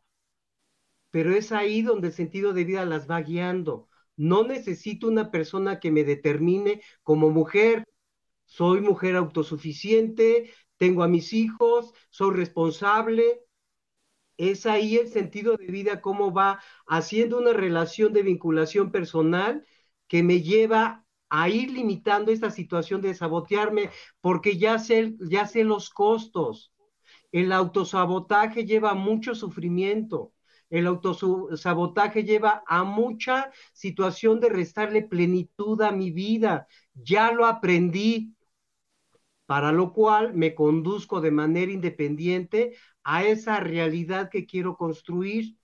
[1.14, 3.88] pero es ahí donde el sentido de vida las va guiando.
[4.18, 7.86] No necesito una persona que me determine como mujer.
[8.46, 13.42] Soy mujer autosuficiente, tengo a mis hijos, soy responsable,
[14.38, 19.68] es ahí el sentido de vida, cómo va haciendo una relación de vinculación personal
[20.08, 25.64] que me lleva a ir limitando esta situación de sabotearme, porque ya sé, ya sé
[25.64, 26.74] los costos.
[27.32, 30.33] El autosabotaje lleva mucho sufrimiento.
[30.74, 36.68] El autosabotaje lleva a mucha situación de restarle plenitud a mi vida.
[36.96, 38.34] Ya lo aprendí,
[39.46, 45.60] para lo cual me conduzco de manera independiente a esa realidad que quiero construir,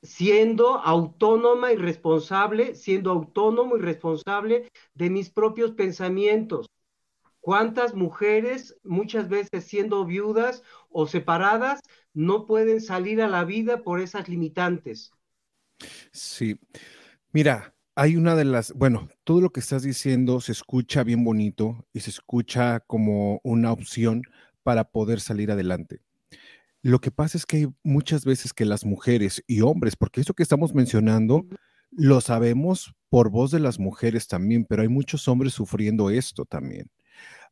[0.00, 6.70] siendo autónoma y responsable, siendo autónomo y responsable de mis propios pensamientos.
[7.48, 11.80] ¿Cuántas mujeres, muchas veces siendo viudas o separadas,
[12.12, 15.12] no pueden salir a la vida por esas limitantes?
[16.12, 16.60] Sí.
[17.32, 21.86] Mira, hay una de las, bueno, todo lo que estás diciendo se escucha bien bonito
[21.94, 24.24] y se escucha como una opción
[24.62, 26.02] para poder salir adelante.
[26.82, 30.34] Lo que pasa es que hay muchas veces que las mujeres y hombres, porque eso
[30.34, 31.46] que estamos mencionando,
[31.92, 36.90] lo sabemos por voz de las mujeres también, pero hay muchos hombres sufriendo esto también.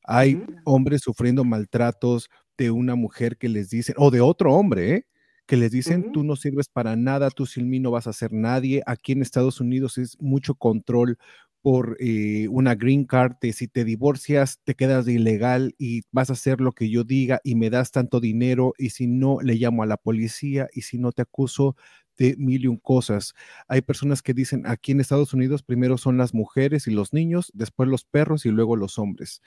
[0.06, 5.06] Hay hombres sufriendo maltratos de una mujer que les dicen, o de otro hombre, ¿eh?
[5.46, 8.32] que les dicen, tú no sirves para nada, tú sin mí no vas a ser
[8.32, 8.82] nadie.
[8.86, 11.18] Aquí en Estados Unidos es mucho control
[11.62, 16.34] por eh, una green card, si te divorcias, te quedas de ilegal y vas a
[16.34, 19.82] hacer lo que yo diga y me das tanto dinero y si no, le llamo
[19.82, 21.76] a la policía y si no, te acuso
[22.16, 23.34] de mil y un cosas.
[23.68, 27.50] Hay personas que dicen, aquí en Estados Unidos primero son las mujeres y los niños,
[27.52, 29.42] después los perros y luego los hombres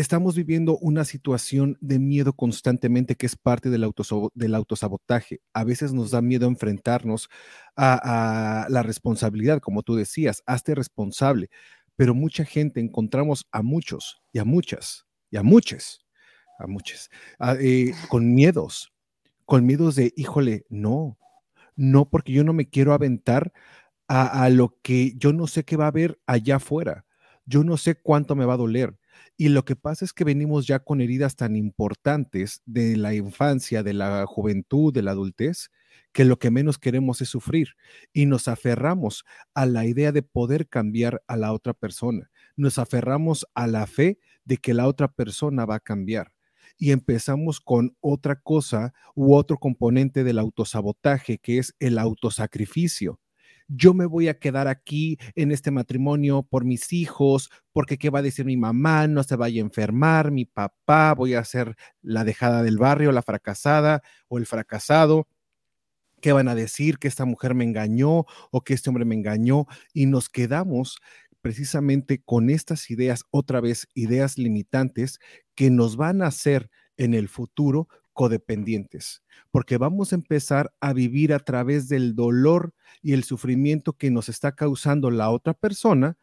[0.00, 3.90] estamos viviendo una situación de miedo constantemente que es parte del,
[4.34, 5.40] del autosabotaje.
[5.52, 7.28] A veces nos da miedo enfrentarnos
[7.76, 11.50] a, la responsabilidad, como tú decías, hazte responsable.
[11.96, 16.00] Pero mucha gente encontramos a muchos y a muchas y a muchas,
[16.58, 17.10] a muchas,
[17.60, 18.92] eh, con miedos,
[19.44, 21.18] con miedos de, híjole, no,
[21.76, 23.52] no, porque yo no me quiero aventar
[24.08, 27.04] a, a lo que yo no sé qué va a haber allá afuera.
[27.46, 28.99] Yo no sé cuánto me va a doler
[29.36, 33.82] y lo que pasa es que venimos ya con heridas tan importantes de la infancia,
[33.82, 35.70] de la juventud, de la adultez,
[36.12, 37.70] que lo que menos queremos es sufrir
[38.12, 42.30] y nos aferramos a la idea de poder cambiar a la otra persona.
[42.56, 46.32] Nos aferramos a la fe de que la otra persona va a cambiar
[46.76, 53.20] y empezamos con otra cosa u otro componente del autosabotaje que es el autosacrificio
[53.72, 58.18] yo me voy a quedar aquí en este matrimonio por mis hijos, porque qué va
[58.18, 62.24] a decir mi mamá, no se vaya a enfermar, mi papá, voy a ser la
[62.24, 65.28] dejada del barrio, la fracasada o el fracasado.
[66.20, 66.98] ¿Qué van a decir?
[66.98, 70.98] Que esta mujer me engañó o que este hombre me engañó y nos quedamos
[71.40, 75.20] precisamente con estas ideas, otra vez ideas limitantes
[75.54, 81.32] que nos van a hacer en el futuro codependientes, porque vamos a empezar a vivir
[81.32, 86.18] a través del dolor y el sufrimiento que nos está causando la otra persona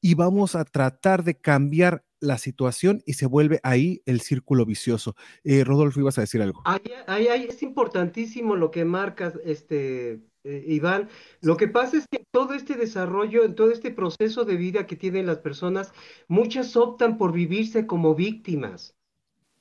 [0.00, 5.14] y vamos a tratar de cambiar la situación y se vuelve ahí el círculo vicioso.
[5.44, 6.62] Eh, Rodolfo, ibas a decir algo.
[6.64, 11.08] Ahí, es importantísimo lo que marcas, este, eh, Iván.
[11.40, 14.96] Lo que pasa es que todo este desarrollo, en todo este proceso de vida que
[14.96, 15.92] tienen las personas,
[16.28, 18.96] muchas optan por vivirse como víctimas,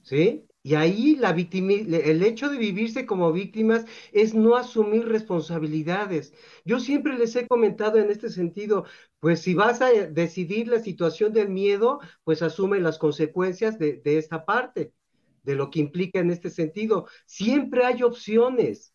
[0.03, 0.45] ¿sí?
[0.63, 6.33] Y ahí la el hecho de vivirse como víctimas es no asumir responsabilidades.
[6.65, 8.85] Yo siempre les he comentado en este sentido,
[9.19, 14.17] pues si vas a decidir la situación del miedo, pues asume las consecuencias de, de
[14.19, 14.93] esta parte,
[15.43, 17.07] de lo que implica en este sentido.
[17.25, 18.93] Siempre hay opciones.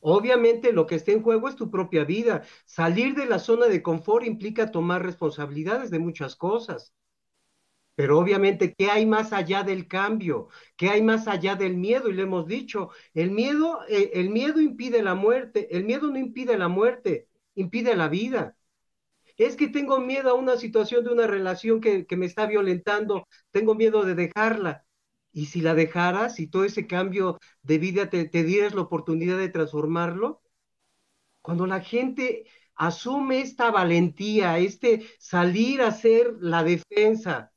[0.00, 2.42] Obviamente lo que está en juego es tu propia vida.
[2.66, 6.94] Salir de la zona de confort implica tomar responsabilidades de muchas cosas.
[7.94, 10.48] Pero obviamente, ¿qué hay más allá del cambio?
[10.76, 12.08] ¿Qué hay más allá del miedo?
[12.08, 16.18] Y le hemos dicho, el miedo, eh, el miedo impide la muerte, el miedo no
[16.18, 18.56] impide la muerte, impide la vida.
[19.36, 23.74] Es que tengo miedo a una situación de una relación que, me está violentando, tengo
[23.74, 24.84] miedo de dejarla.
[25.32, 29.38] Y si la dejaras, si todo ese cambio de vida te, te dieras la oportunidad
[29.38, 30.42] de transformarlo,
[31.42, 37.53] cuando la gente asume esta valentía, este salir a hacer la defensa,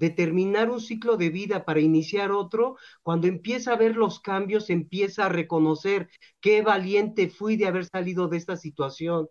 [0.00, 5.26] determinar un ciclo de vida para iniciar otro, cuando empieza a ver los cambios, empieza
[5.26, 6.08] a reconocer
[6.40, 9.28] qué valiente fui de haber salido de esta situación,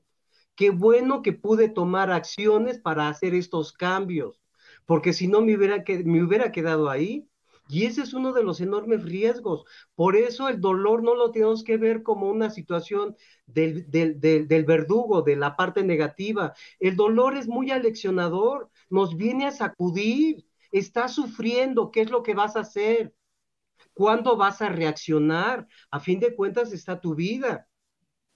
[0.56, 4.40] qué bueno que pude tomar acciones para hacer estos cambios,
[4.86, 7.26] porque si no me hubiera, quedado ahí.
[7.72, 9.64] Y ese es uno de los enormes riesgos.
[9.94, 13.86] Por eso el dolor no lo tenemos que ver como una situación del
[14.66, 16.54] verdugo, de la parte negativa.
[16.80, 22.34] El dolor es muy aleccionador, nos viene a sacudir, Estás sufriendo, ¿qué es lo que
[22.34, 23.14] vas a hacer?
[23.94, 25.68] ¿Cuándo vas a reaccionar?
[25.92, 27.68] A fin de cuentas está tu vida.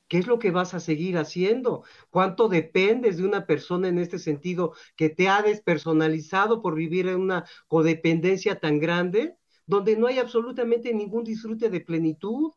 [0.07, 1.83] ¿Qué es lo que vas a seguir haciendo?
[2.09, 7.19] ¿Cuánto dependes de una persona en este sentido que te ha despersonalizado por vivir en
[7.21, 12.51] una codependencia tan grande, donde no hay absolutamente ningún disfrute de plenitud?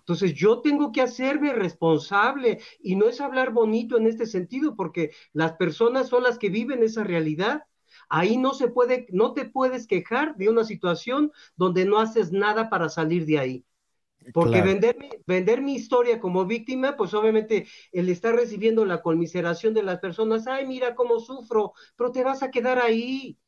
[0.00, 5.12] Entonces yo tengo que hacerme responsable y no es hablar bonito en este sentido, porque
[5.32, 7.64] las personas son las que viven esa realidad
[8.14, 12.68] Ahí no se puede, no te puedes quejar de una situación donde no haces nada
[12.68, 13.64] para salir de ahí.
[14.34, 19.72] Porque vender, mi, vender mi historia como víctima, pues obviamente el estar recibiendo la conmiseración
[19.72, 23.38] de las personas, ay, mira cómo sufro, pero te vas a quedar ahí.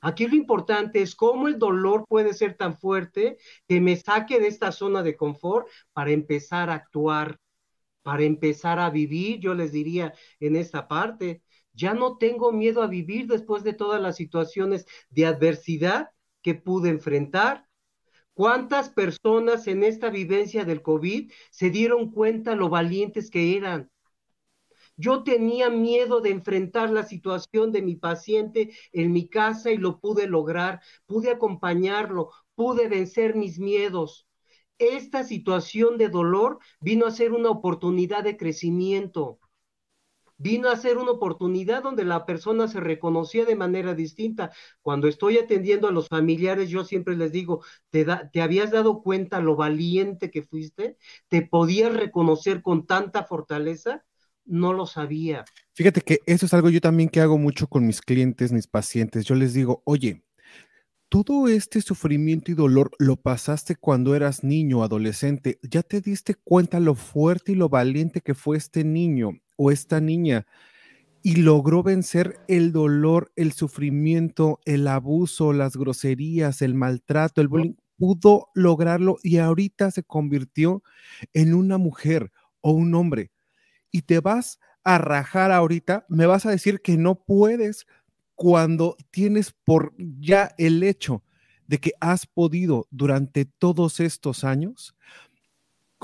[0.00, 4.48] Aquí lo importante es cómo el dolor puede ser tan fuerte que me saque de
[4.48, 7.38] esta zona de confort para empezar a actuar,
[8.02, 11.42] para empezar a vivir, yo les diría en esta parte.
[11.76, 16.10] Ya no tengo miedo a vivir después de todas las situaciones de adversidad
[16.42, 17.68] que pude enfrentar.
[18.32, 23.90] ¿Cuántas personas en esta vivencia del COVID se dieron cuenta lo valientes que eran?
[24.96, 30.00] Yo tenía miedo de enfrentar la situación de mi paciente en mi casa y lo
[30.00, 34.26] pude lograr, pude acompañarlo, pude vencer mis miedos.
[34.78, 39.40] Esta situación de dolor vino a ser una oportunidad de crecimiento
[40.38, 44.50] vino a ser una oportunidad donde la persona se reconocía de manera distinta.
[44.82, 49.40] Cuando estoy atendiendo a los familiares, yo siempre les digo, ¿te, ¿te habías dado cuenta
[49.40, 50.96] lo valiente que fuiste?
[51.28, 54.04] ¿Te podías reconocer con tanta fortaleza?
[54.44, 55.44] No lo sabía.
[55.74, 59.24] Fíjate que eso es algo yo también que hago mucho con mis clientes, mis pacientes.
[59.24, 60.22] Yo les digo, oye,
[61.08, 65.58] todo este sufrimiento y dolor lo pasaste cuando eras niño, adolescente.
[65.62, 69.32] ¿Ya te diste cuenta lo fuerte y lo valiente que fue este niño?
[69.56, 70.46] O esta niña
[71.22, 77.74] y logró vencer el dolor, el sufrimiento, el abuso, las groserías, el maltrato, el bullying,
[77.98, 80.84] pudo lograrlo y ahorita se convirtió
[81.32, 83.32] en una mujer o un hombre.
[83.90, 87.86] Y te vas a rajar ahorita, me vas a decir que no puedes
[88.36, 91.24] cuando tienes por ya el hecho
[91.66, 94.94] de que has podido durante todos estos años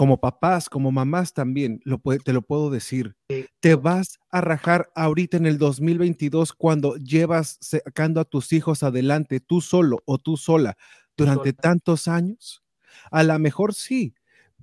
[0.03, 3.15] como papás, como mamás también, lo te lo puedo decir.
[3.61, 9.39] Te vas a rajar ahorita en el 2022 cuando llevas sacando a tus hijos adelante,
[9.39, 10.77] tú solo o tú sola,
[11.17, 12.65] durante tantos años.
[13.13, 14.17] A lo mejor sí,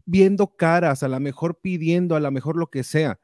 [0.03, 3.21] viendo caras, a lo mejor pidiendo, a lo mejor lo que sea,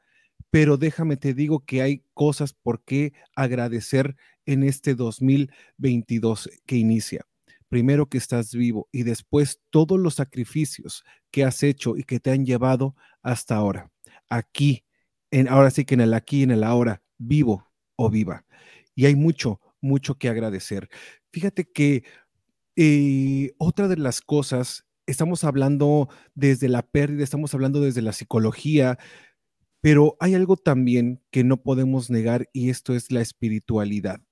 [0.48, 7.26] pero déjame te digo que hay cosas por qué agradecer en este 2022 que inicia
[7.68, 11.04] primero que estás vivo y después todos los sacrificios
[11.36, 13.90] que has hecho y que te han llevado hasta ahora.
[14.30, 14.86] Aquí,
[15.30, 18.46] en, ahora sí que en el aquí, en el ahora, vivo o viva.
[18.94, 20.88] Y hay mucho, mucho que agradecer.
[21.30, 22.04] Fíjate que
[22.74, 28.98] eh, otra de las cosas, estamos hablando desde la pérdida, estamos hablando desde la psicología,
[29.82, 34.25] pero hay algo también que no podemos negar y esto es la espiritualidad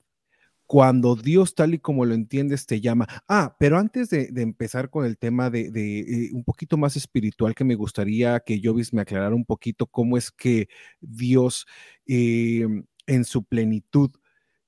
[0.67, 3.07] cuando Dios tal y como lo entiendes te llama.
[3.29, 7.65] Ah, pero antes de, empezar con el tema de, eh, un poquito más espiritual, que
[7.65, 10.69] me gustaría que Jovis me aclarara un poquito cómo es que
[11.01, 11.67] Dios
[12.07, 14.11] em, en su plenitud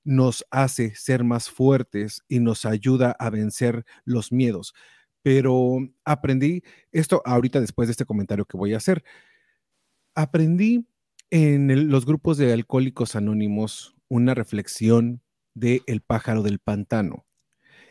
[0.03, 4.73] nos hace ser más fuertes y nos ayuda a vencer los miedos.
[5.21, 9.03] Pero aprendí esto ahorita después de este comentario que voy a hacer.
[10.15, 10.87] Aprendí
[11.29, 15.21] en los grupos de alcohólicos anónimos una reflexión
[15.59, 17.25] de El pájaro del pantano.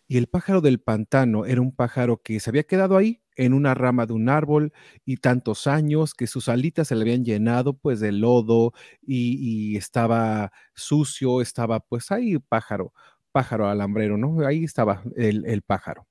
[0.08, 3.74] Y el pájaro del pantano era un pájaro que se había quedado ahí en una
[3.74, 4.72] rama de un árbol
[5.04, 10.52] y tantos años que sus alitas se le habían llenado pues de lodo y, estaba
[10.74, 12.92] sucio, estaba pues ahí pájaro,
[13.32, 14.46] pájaro alambrero, ¿no?
[14.46, 16.06] Ahí estaba el, pájaro.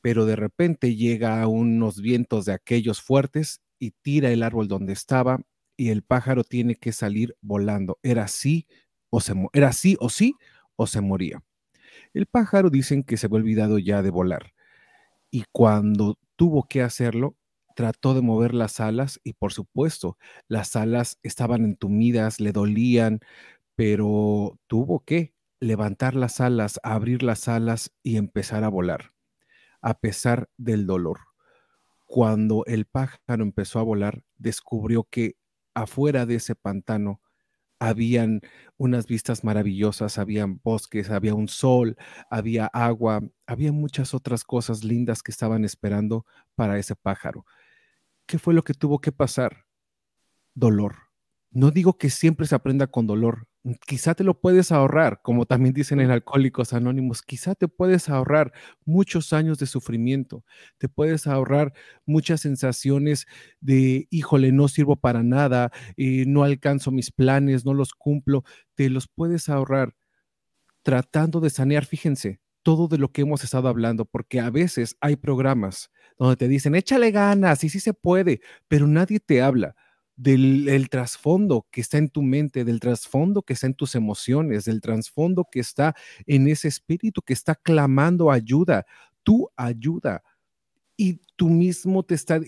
[0.00, 5.40] Pero de repente llega unos vientos de aquellos fuertes y tira el árbol donde estaba
[5.76, 7.98] y el pájaro tiene que salir volando.
[8.02, 8.66] Era así
[9.10, 10.34] o se era así o sí
[10.78, 11.44] o se moría.
[12.14, 14.54] El pájaro dicen que se había olvidado ya de volar
[15.30, 17.36] y cuando tuvo que hacerlo,
[17.76, 23.20] trató de mover las alas y por supuesto, las alas estaban entumidas, le dolían,
[23.76, 29.12] pero tuvo que levantar las alas, abrir las alas y empezar a volar,
[29.82, 31.20] a pesar del dolor.
[32.06, 35.36] Cuando el pájaro empezó a volar, descubrió que
[35.74, 37.20] afuera de ese pantano
[37.78, 38.40] habían
[38.76, 41.96] unas vistas maravillosas, habían bosques, había un sol,
[42.30, 47.44] había agua, había muchas otras cosas lindas que estaban esperando para ese pájaro.
[48.26, 49.64] ¿Qué fue lo que tuvo que pasar?
[50.54, 50.96] Dolor.
[51.50, 53.48] No digo que siempre se aprenda con dolor,
[53.86, 58.52] quizá te lo puedes ahorrar, como también dicen en Alcohólicos Anónimos, quizá te puedes ahorrar
[58.84, 60.44] muchos años de sufrimiento,
[60.78, 61.72] te puedes ahorrar
[62.06, 63.26] muchas sensaciones
[63.60, 68.90] de, híjole, no sirvo para nada, eh, no alcanzo mis planes, no los cumplo, te
[68.90, 69.94] los puedes ahorrar
[70.82, 75.16] tratando de sanear, fíjense, todo de lo que hemos estado hablando, porque a veces hay
[75.16, 79.76] programas donde te dicen, échale ganas y sí se puede, pero nadie te habla
[80.18, 84.80] del trasfondo que está en tu mente, del trasfondo que está en tus emociones, del
[84.80, 85.94] trasfondo que está
[86.26, 88.84] en ese espíritu que está clamando ayuda,
[89.22, 90.24] tu ayuda.
[90.96, 92.40] Y tú mismo te está,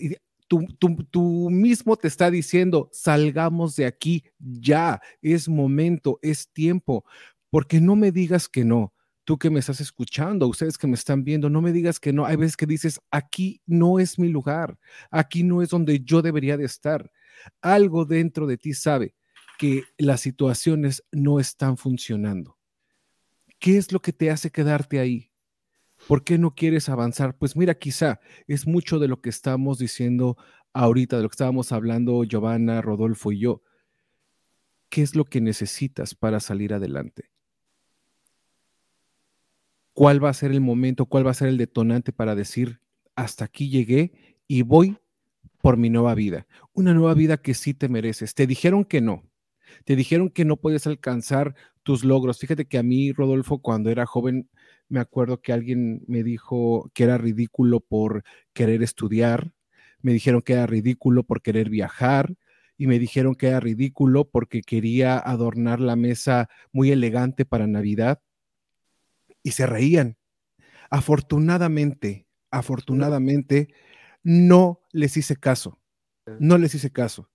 [0.49, 7.05] tú, mismo te está diciendo, salgamos de aquí ya, es momento, es tiempo,
[7.49, 8.93] porque no me digas que no.
[9.23, 12.25] Tú que me estás escuchando, ustedes que me están viendo, no me digas que no.
[12.25, 14.77] Hay veces que dices, aquí no es mi lugar,
[15.09, 17.09] aquí no es donde yo debería de estar
[17.61, 19.15] Algo dentro de ti sabe
[19.57, 22.57] que las situaciones no están funcionando.
[23.59, 25.31] ¿Qué es lo que te hace quedarte ahí?
[26.07, 27.37] ¿Por qué no quieres avanzar?
[27.37, 30.35] Pues mira, quizá es mucho de lo que estamos diciendo
[30.73, 33.61] ahorita, de lo que estábamos hablando Giovanna, Rodolfo y yo.
[34.89, 37.29] ¿Qué es lo que necesitas para salir adelante?
[39.93, 42.81] ¿Cuál va a ser el momento, cuál va a ser el detonante para decir,
[43.15, 44.97] hasta aquí llegué y voy
[45.61, 46.47] por mi nueva vida?
[46.73, 48.35] Una nueva vida que sí te mereces.
[48.35, 49.23] Te dijeron que no.
[49.85, 52.39] Te dijeron que no puedes alcanzar tus logros.
[52.39, 54.49] Fíjate que a mí, Rodolfo, cuando era joven,
[54.89, 59.53] me acuerdo que alguien me dijo que era ridículo por querer estudiar,
[60.01, 62.35] me dijeron que era ridículo por querer viajar
[62.77, 68.21] y me dijeron que era ridículo porque quería adornar la mesa muy elegante para Navidad
[69.43, 70.17] y se reían.
[70.89, 73.75] Afortunadamente, afortunadamente, no
[74.23, 75.79] les hice caso,
[76.39, 77.31] no les hice caso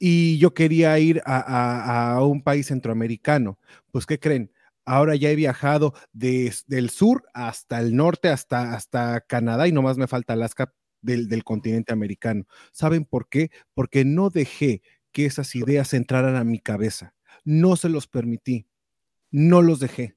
[0.00, 3.60] y yo quería ir a, un país centroamericano.
[3.92, 4.50] Pues, ¿qué creen?
[4.86, 9.98] Ahora ya he viajado desde el sur hasta el norte, hasta, hasta Canadá y nomás
[9.98, 10.72] me falta Alaska
[11.02, 12.46] del, del continente americano.
[12.72, 13.50] ¿Saben por qué?
[13.74, 14.82] Porque no dejé
[15.12, 17.14] que esas ideas entraran a mi cabeza.
[17.44, 18.66] No se los permití.
[19.30, 20.16] No los dejé.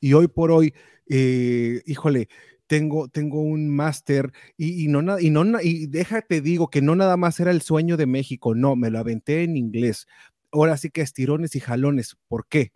[0.00, 0.74] Y hoy por hoy,
[1.08, 2.28] eh, híjole,
[2.66, 7.38] tengo, tengo un máster y, no, y, no, y déjate digo que no nada más
[7.40, 10.06] era el sueño de México, no, me lo aventé en inglés.
[10.52, 12.16] Ahora sí que estirones y jalones.
[12.28, 12.72] ¿Por qué?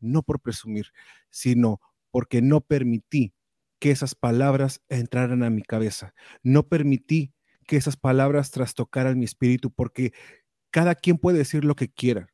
[0.00, 0.86] No por presumir,
[1.30, 1.80] sino
[2.10, 3.34] porque no permití
[3.78, 6.14] que esas palabras entraran a mi cabeza.
[6.42, 7.32] No permití
[7.66, 10.12] que esas palabras trastocaran mi espíritu, porque
[10.70, 12.28] cada quien puede decir lo que quiera,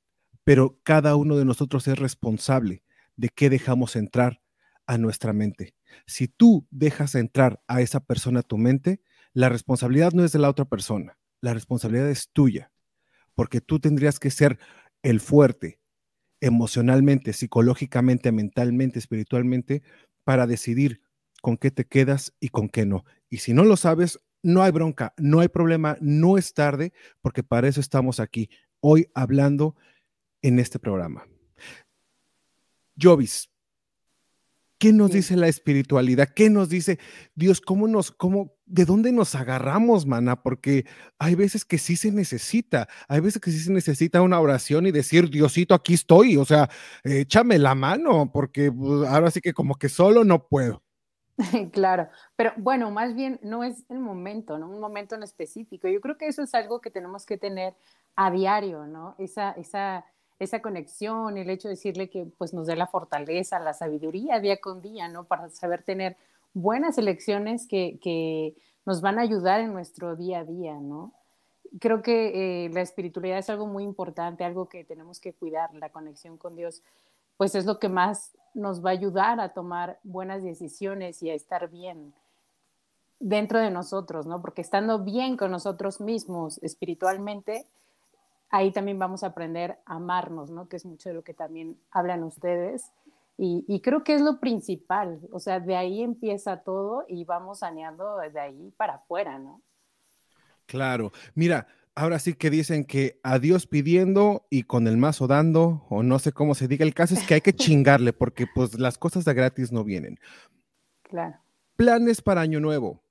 [0.45, 2.83] pero cada uno de nosotros es responsable
[3.17, 4.41] de qué dejamos entrar
[4.87, 5.74] a nuestra mente.
[6.07, 9.01] Si tú dejas entrar a esa persona a tu mente,
[9.33, 12.70] la responsabilidad no es de la otra persona, la responsabilidad es tuya,
[13.35, 14.59] porque tú tendrías que ser
[15.03, 15.80] el fuerte
[16.41, 19.83] emocionalmente, psicológicamente, mentalmente, espiritualmente,
[20.24, 21.01] para decidir
[21.41, 23.05] con qué te quedas y con qué no.
[23.30, 27.45] Y si no lo sabes, no hay bronca, no hay problema, no es tarde, porque
[27.45, 29.76] para eso estamos aquí hoy hablando
[30.43, 31.26] en este programa.
[33.01, 33.52] Jovis,
[34.83, 36.30] ¿Qué nos dice la espiritualidad?
[36.35, 36.99] ¿Qué nos dice
[37.37, 37.61] Dios?
[37.61, 40.43] ¿Cómo nos, cómo, de dónde nos agarramos, mana?
[40.43, 40.87] Porque
[41.20, 44.91] hay veces que sí se necesita, hay veces que sí se necesita una oración y
[44.91, 46.68] decir, Diosito, aquí estoy, o sea,
[47.05, 50.83] échame la mano, porque pues, ahora sí que como que solo no puedo.
[51.72, 54.68] Claro, pero bueno, más bien no es el momento, ¿no?
[54.68, 55.87] Un momento en específico.
[55.87, 57.76] Yo creo que eso es algo que tenemos que tener
[58.16, 59.14] a diario, ¿no?
[59.20, 60.05] Esa, esa,
[60.43, 64.61] esa conexión, el hecho de decirle que pues nos dé la fortaleza, la sabiduría día
[64.61, 65.24] con día, ¿no?
[65.24, 66.16] Para saber tener
[66.53, 71.12] buenas elecciones que, que nos van a ayudar en nuestro día a día, ¿no?
[71.80, 75.90] Creo que eh, la espiritualidad es algo muy importante, algo que tenemos que cuidar, la
[75.90, 76.82] conexión con Dios,
[77.36, 81.34] pues es lo que más nos va a ayudar a tomar buenas decisiones y a
[81.34, 82.12] estar bien
[83.20, 84.43] dentro de nosotros, ¿no?
[84.43, 87.66] Porque estando bien con nosotros mismos espiritualmente,
[88.53, 90.69] ahí también vamos a aprender a amarnos, ¿no?
[90.69, 92.93] Que es mucho de lo que también hablan ustedes.
[93.39, 98.19] Y, creo que es lo principal, o sea, de ahí empieza todo y vamos saneando
[98.19, 99.61] de ahí para afuera, ¿no?
[100.67, 105.85] Claro, mira, ahora sí que dicen que a Dios pidiendo y con el mazo dando,
[105.89, 108.79] o no sé cómo se diga, el caso es que hay que chingarle porque pues
[108.79, 110.21] las cosas de gratis no vienen.
[111.03, 111.37] Claro.
[111.75, 113.03] Planes para Año Nuevo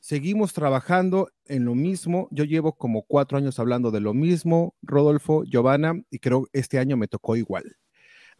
[0.00, 2.28] seguimos trabajando en lo mismo.
[2.30, 6.96] Yo llevo como cuatro años hablando de lo mismo, Rodolfo, Giovanna, y creo este año
[6.96, 7.76] me tocó igual.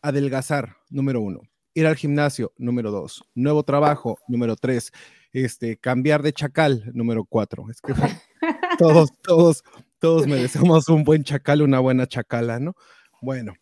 [0.02, 1.40] Adelgazar, número uno.
[1.74, 3.22] Ir al gimnasio, número dos.
[3.34, 4.90] Nuevo trabajo, número tres.
[5.32, 7.66] Este, cambiar de chacal, número cuatro.
[7.70, 7.92] Es que
[8.78, 9.62] todos, todos,
[10.00, 12.74] todos merecemos un buen chacal, una buena chacala, ¿no?
[13.20, 13.54] Bueno,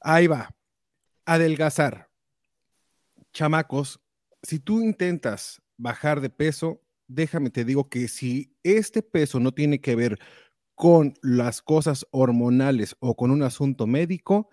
[0.00, 0.50] ahí va.
[1.24, 2.10] Adelgazar.
[3.32, 4.00] Chamacos,
[4.42, 9.80] si tú intentas bajar de peso, déjame te digo que si este peso no tiene
[9.80, 10.18] que ver
[10.74, 14.48] con las cosas hormonales o con un asunto médico,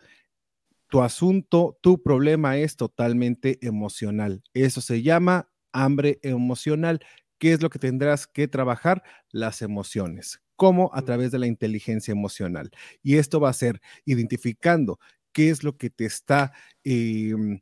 [0.89, 4.43] tu asunto, tu problema es totalmente emocional.
[4.53, 6.99] Eso se llama hambre emocional.
[7.39, 9.03] ¿Qué es lo que tendrás que trabajar?
[9.31, 10.41] Las emociones.
[10.55, 10.89] ¿Cómo?
[10.93, 12.71] A través de la inteligencia emocional.
[13.03, 14.99] Y esto va a ser identificando
[15.33, 16.51] qué es lo que te está
[16.83, 17.59] em,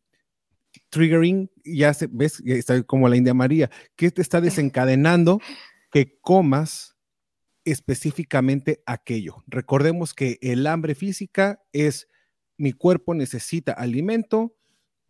[0.95, 5.41] triggering, ya se, ves, está como la India María, que te está desencadenando
[5.91, 6.95] que comas
[7.65, 9.43] específicamente aquello.
[9.45, 12.07] Recordemos que el hambre física es
[12.57, 14.55] mi cuerpo necesita alimento,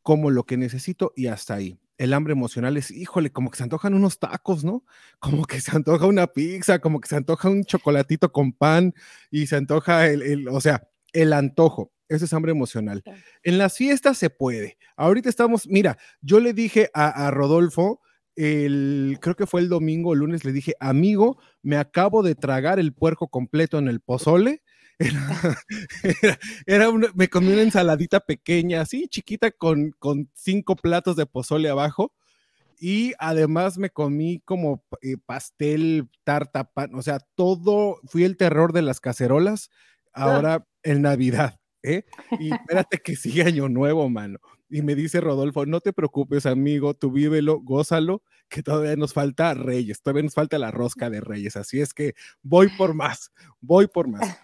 [0.02, 1.80] como lo que necesito y hasta ahí.
[1.98, 4.84] el hambre emocional es, híjole, como que se antojan unos tacos, ¿no?
[5.20, 8.94] Como que se antoja una pizza, como que se antoja un chocolatito con pan
[9.32, 11.92] y se antoja el, o sea, el antojo.
[12.08, 13.04] Eso es hambre emocional.
[13.42, 14.78] En las fiestas se puede.
[14.96, 18.02] Ahorita estamos, mira, yo le dije a, a Rodolfo,
[18.36, 22.80] el, creo que fue el domingo o lunes, le dije, amigo, me acabo de tragar
[22.80, 24.62] el puerco completo en el pozole
[26.66, 32.14] Era, me comí una ensaladita pequeña, así chiquita, con, con cinco platos de pozole abajo.
[32.80, 38.74] Y además me comí como eh, pastel, tarta, pan, o sea, todo, fui el terror
[38.74, 39.70] de las cacerolas,
[40.14, 42.06] ahora en Navidad, ¿eh?
[42.40, 44.40] Y espérate que sigue año nuevo, mano.
[44.70, 49.54] Y me dice Rodolfo, no te preocupes, amigo, tú vívelo, gózalo, que todavía nos falta
[49.54, 53.88] Reyes, todavía nos falta la rosca de Reyes, así es que voy por más, voy
[53.88, 54.38] por más.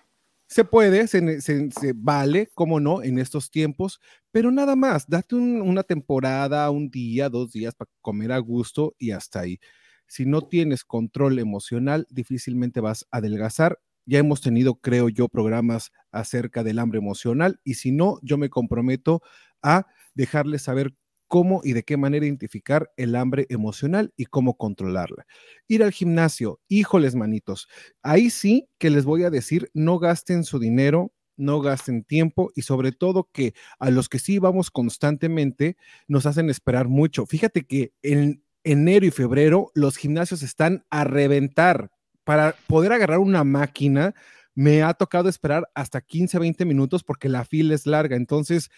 [0.48, 6.70] Se puede, se, vale, cómo no, en estos tiempos, pero nada más, date una temporada,
[6.72, 9.60] un día, dos días para comer a gusto y hasta ahí.
[10.08, 13.80] Si no tienes control emocional, difícilmente vas a adelgazar.
[14.06, 18.49] Ya hemos tenido, creo yo, programas acerca del hambre emocional y si no, yo me
[18.49, 19.22] comprometo
[19.62, 19.86] a
[20.16, 20.93] dejarles saber
[21.28, 25.26] cómo y de qué manera identificar el hambre emocional y cómo controlarla.
[25.68, 27.68] Ir al gimnasio, híjoles manitos,
[28.04, 32.64] ahí sí que les voy a decir, no gasten su dinero, no gasten tiempo y
[32.64, 35.78] sobre todo que a los que sí vamos constantemente
[36.08, 37.26] nos hacen esperar mucho.
[37.26, 41.91] Fíjate que en enero y febrero los gimnasios están a reventar.
[42.32, 44.16] Para poder agarrar una máquina,
[44.56, 48.16] me ha tocado esperar hasta 15, 20 minutos porque la fila es larga.
[48.16, 48.70] Entonces,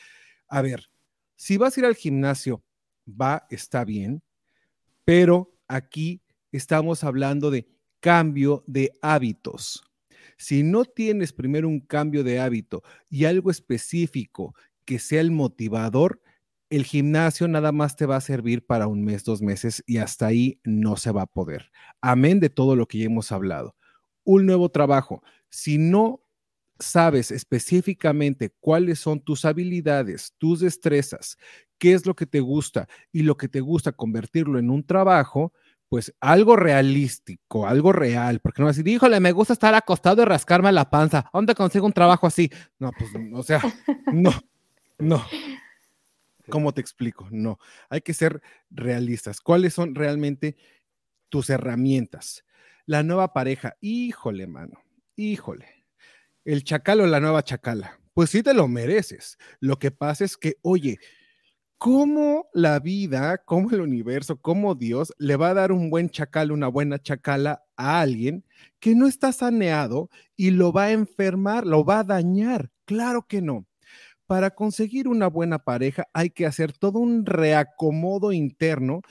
[0.47, 0.89] a ver,
[1.36, 2.64] si vas a ir al gimnasio,
[3.08, 4.24] va, está bien,
[5.06, 7.68] pero aquí estamos hablando de
[7.99, 9.84] cambio de hábitos.
[10.36, 16.22] Si no tienes primero un cambio de hábito y algo específico que sea el motivador,
[16.76, 20.28] el gimnasio nada más te va a servir para un mes, dos meses y hasta
[20.28, 21.71] ahí no se va a poder.
[22.01, 23.76] Amén de todo lo que ya hemos hablado.
[24.24, 25.21] Un nuevo trabajo.
[25.49, 26.21] Si no
[26.80, 31.38] sabes específicamente cuáles son tus habilidades, tus destrezas,
[31.78, 35.53] qué es lo que te gusta y lo que te gusta convertirlo en un trabajo,
[35.89, 40.24] pues algo realístico, algo real, porque no vas a decir, híjole, me gusta estar acostado
[40.24, 42.49] y rascarme la panza, ¿dónde consigo un trabajo así?
[42.80, 43.61] No, pues, o sea,
[44.11, 44.32] no,
[44.97, 45.24] no.
[46.49, 47.27] ¿Cómo te explico?
[47.31, 49.41] No, hay que ser realistas.
[49.41, 50.57] ¿Cuáles son realmente
[51.29, 52.45] tus herramientas?
[52.85, 54.83] La nueva pareja, híjole, mano,
[55.15, 55.83] híjole
[56.45, 57.99] el chacal o la nueva chacala.
[58.13, 59.37] Pues sí te lo mereces.
[59.59, 60.99] Lo que pasa es que, oye,
[61.77, 66.51] ¿cómo la vida, cómo el universo, cómo Dios le va a dar un buen chacal,
[66.51, 68.45] una buena chacala a alguien
[68.79, 72.71] que no está saneado y lo va a enfermar, lo va a dañar?
[72.85, 73.65] Claro que no.
[74.34, 79.01] Para conseguir una buena pareja hay que hacer todo un reacomodo interno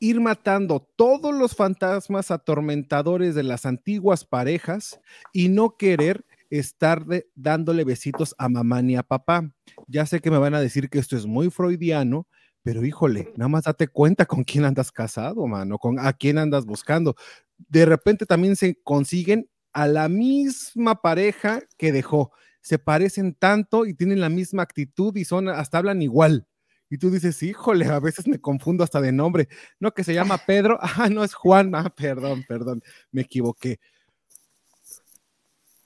[0.00, 5.00] ir matando todos los fantasmas atormentadores de las antiguas parejas
[5.32, 7.06] y no querer estar
[7.36, 9.52] dándole besitos a mamá ni a papá.
[9.86, 12.26] Ya sé que me van a decir que esto es muy freudiano,
[12.64, 16.66] pero híjole, nada más date cuenta con quién andas casado, mano, con a quién andas
[16.66, 17.14] buscando.
[17.56, 22.32] De repente también se consiguen a la misma pareja que dejó.
[22.68, 26.46] Se parecen tanto y tienen la misma actitud y son hasta hablan igual.
[26.90, 29.48] Y tú dices, híjole, a veces me confundo hasta de nombre.
[29.80, 30.78] No, que se llama Pedro.
[30.82, 31.74] Ah, no es Juan.
[31.74, 33.80] Ah, perdón, perdón, me equivoqué.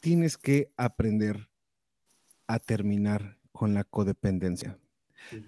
[0.01, 1.49] Tienes que aprender
[2.49, 4.77] a terminar con la codependencia.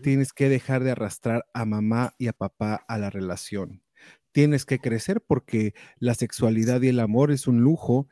[0.04, 3.82] Tienes que dejar de arrastrar a mamá y a papá a la relación.
[4.30, 8.06] Tienes que crecer porque la sexualidad y el amor es un lujo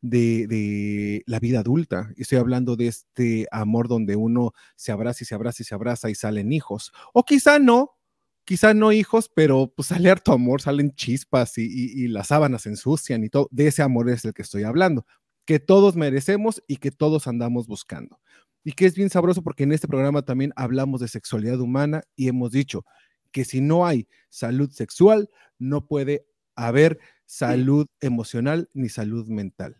[0.00, 2.10] de, la vida adulta.
[2.16, 6.10] Estoy hablando de este amor donde uno se abraza y se abraza y se abraza
[6.10, 6.92] y salen hijos.
[7.12, 7.96] O quizá no,
[8.44, 11.64] quizá no hijos, pero pues sale harto amor, salen chispas y,
[12.04, 13.48] y, las sábanas se ensucian y todo.
[13.50, 15.06] De ese amor es el que estoy hablando,
[15.44, 18.20] que todos merecemos y que todos andamos buscando.
[18.64, 22.28] Y que es bien sabroso porque en este programa también hablamos de sexualidad humana y
[22.28, 22.84] hemos dicho
[23.32, 29.76] que si no hay salud sexual, no puede haber salud emocional ni salud mental.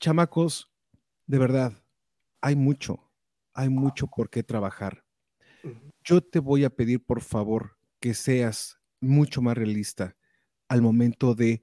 [0.00, 0.70] Chamacos,
[1.26, 1.72] de verdad,
[2.40, 3.10] hay mucho,
[3.54, 5.04] hay mucho por qué trabajar.
[6.04, 10.16] Yo te voy a pedir, por favor, que seas mucho más realista
[10.68, 11.62] al momento de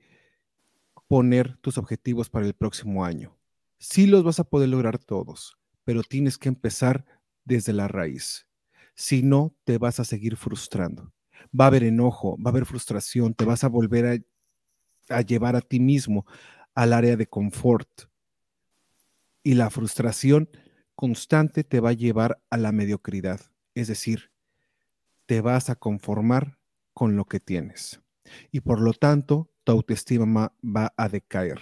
[1.08, 3.38] poner tus objetivos para el próximo año.
[3.78, 7.06] Sí los vas a poder lograr todos, pero tienes que empezar
[7.44, 8.48] desde la raíz.
[8.96, 11.14] Si no, te vas a seguir frustrando.
[11.58, 14.06] Va a haber enojo, va a haber frustración, te vas a volver
[15.10, 16.26] a, a llevar a ti mismo
[16.76, 17.90] al área de confort.
[19.44, 20.50] Y la frustración
[20.96, 23.42] constante te va a llevar a la mediocridad.
[23.74, 24.32] Es decir,
[25.26, 26.60] te vas a conformar
[26.94, 28.02] con lo que tienes.
[28.52, 31.60] Y por lo tanto, tu autoestima va a decaer.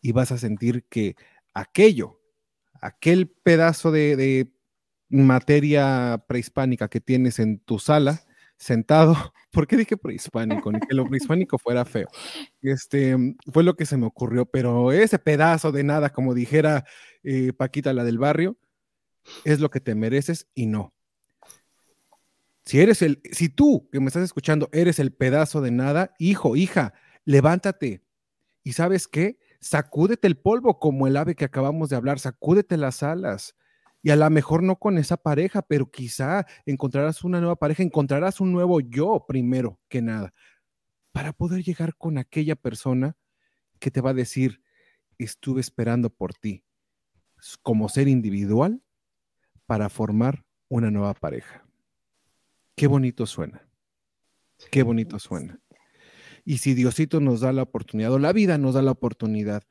[0.00, 1.16] Y vas a sentir que
[1.54, 2.20] aquello,
[2.80, 4.50] aquel pedazo de,
[5.12, 8.24] materia prehispánica que tienes en tu sala,
[8.60, 9.16] sentado,
[9.50, 10.70] ¿por qué dije prehispánico?
[10.70, 12.08] Ni que lo prehispánico fuera feo.
[12.62, 13.16] Este
[13.52, 16.84] fue lo que se me ocurrió, pero ese pedazo de nada, como dijera
[17.24, 18.56] eh, Paquita, la del barrio,
[19.44, 20.94] es lo que te mereces y no.
[22.64, 26.54] Si eres el, si tú que me estás escuchando eres el pedazo de nada, hijo,
[26.54, 26.94] hija,
[27.24, 28.04] levántate.
[28.62, 29.38] ¿Y sabes qué?
[29.60, 33.56] Sacúdete el polvo como el ave que acabamos de hablar, sacúdete las alas.
[34.02, 38.40] Y a lo mejor no con esa pareja, pero quizá encontrarás una nueva pareja, encontrarás
[38.40, 40.32] un nuevo yo primero que nada,
[41.12, 43.16] para poder llegar con aquella persona
[43.78, 44.62] que te va a decir,
[45.18, 46.64] estuve esperando por ti
[47.62, 48.82] como ser individual
[49.66, 51.66] para formar una nueva pareja.
[52.76, 53.68] Qué bonito suena.
[54.70, 55.60] Qué bonito suena.
[56.44, 59.62] Y si Diosito nos da la oportunidad, o la vida nos da la oportunidad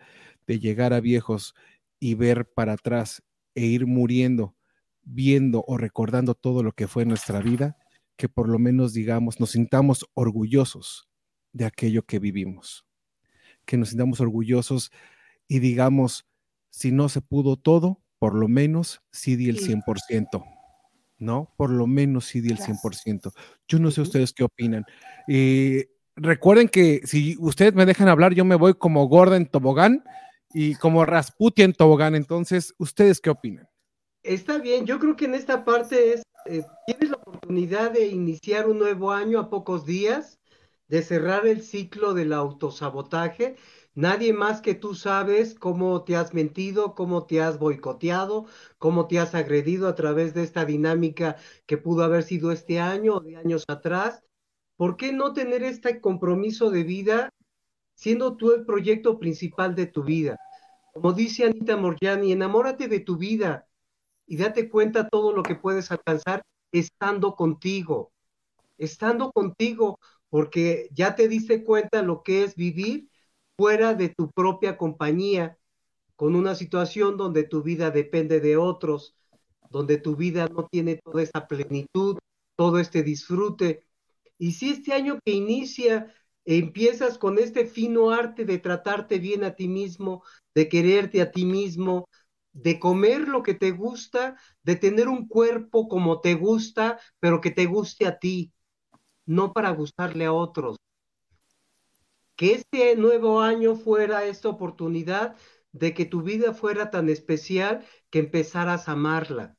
[0.46, 1.56] de llegar a viejos
[2.00, 3.24] y ver para atrás
[3.60, 4.56] e ir muriendo,
[5.04, 7.78] viendo o recordando todo lo que fue nuestra vida,
[8.16, 11.10] que por lo menos digamos, nos sintamos orgullosos
[11.52, 12.86] de aquello que vivimos.
[13.66, 14.92] Que nos sintamos orgullosos
[15.50, 16.26] y digamos,
[16.70, 20.46] si no se pudo todo, por lo menos sí di el 100%.
[21.18, 21.54] ¿no?
[21.58, 23.34] Por lo menos sí di el 100%.
[23.68, 24.86] Yo no sé ustedes qué opinan.
[25.28, 30.06] Eh, recuerden que si ustedes me dejan hablar, yo me voy como gorda en tobogán
[30.54, 32.16] y como Rasputia en tobogán.
[32.16, 33.68] Entonces, ¿ustedes qué opinan?
[34.24, 38.68] Está bien, yo creo que en esta parte es, eh, tienes la oportunidad de iniciar
[38.68, 40.40] un nuevo año a pocos días,
[40.88, 43.56] de cerrar el ciclo del autosabotaje
[44.00, 48.46] Nadie más que tú sabes cómo te has mentido, cómo te has boicoteado,
[48.78, 51.36] cómo te has agredido a través de esta dinámica
[51.66, 54.24] que pudo haber sido este año o de años atrás.
[54.78, 57.30] ¿Por qué no tener este compromiso de vida
[58.00, 60.38] siendo tú el proyecto principal de tu vida?
[60.94, 63.68] Como dice Anita Morgiani, enamórate de tu vida
[64.26, 66.42] y date cuenta todo lo que puedes alcanzar
[66.72, 68.14] estando contigo,
[68.78, 73.10] estando contigo, porque ya te diste cuenta lo que es vivir
[73.58, 75.58] fuera de tu propia compañía,
[76.16, 79.18] con una situación donde tu vida depende de otros,
[79.72, 82.18] donde tu vida no tiene toda esta plenitud,
[82.56, 83.84] todo este disfrute.
[84.38, 86.14] Y si este año que inicia
[86.58, 90.24] empiezas con este fino arte de tratarte bien a ti mismo,
[90.56, 92.10] de quererte a ti mismo,
[92.54, 97.52] de comer lo que te gusta, de tener un cuerpo como te gusta, pero que
[97.52, 98.52] te guste a ti,
[99.26, 100.78] no para gustarle a otros.
[102.36, 105.36] Que este nuevo año fuera esta oportunidad
[105.72, 109.56] de que tu vida fuera tan especial que empezaras a amarla,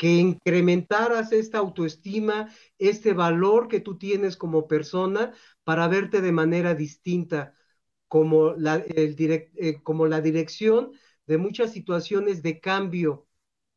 [0.00, 2.48] que incrementaras esta autoestima,
[2.78, 7.52] este valor que tú tienes como persona para verte de manera distinta,
[8.08, 10.92] como la, el eh, como la dirección
[11.26, 13.28] de muchas situaciones de cambio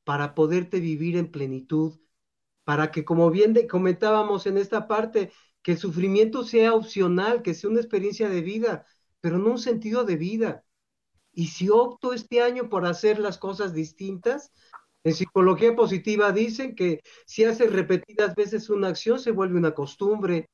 [0.05, 1.99] para poderte vivir en plenitud,
[2.63, 7.69] para que, como bien comentábamos en esta parte, que el sufrimiento sea opcional, que sea
[7.69, 8.85] una experiencia de vida,
[9.19, 10.63] pero no un sentido de vida.
[11.33, 14.53] Y si opto este año por hacer las cosas distintas,
[15.03, 20.49] en psicología positiva dicen que si haces repetidas veces una acción se vuelve una costumbre.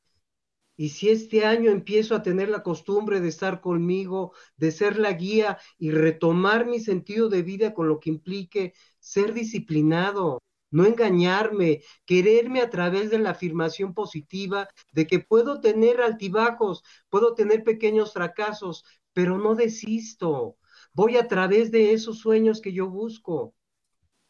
[0.77, 5.13] Y si este año empiezo a tener la costumbre de estar conmigo, de ser la
[5.13, 10.41] guía y retomar mi sentido de vida con lo que implique ser disciplinado,
[10.71, 17.33] no engañarme, quererme a través de la afirmación positiva de que puedo tener altibajos, puedo
[17.35, 20.57] tener pequeños fracasos, pero no desisto.
[20.93, 23.53] Voy a través de esos sueños que yo busco.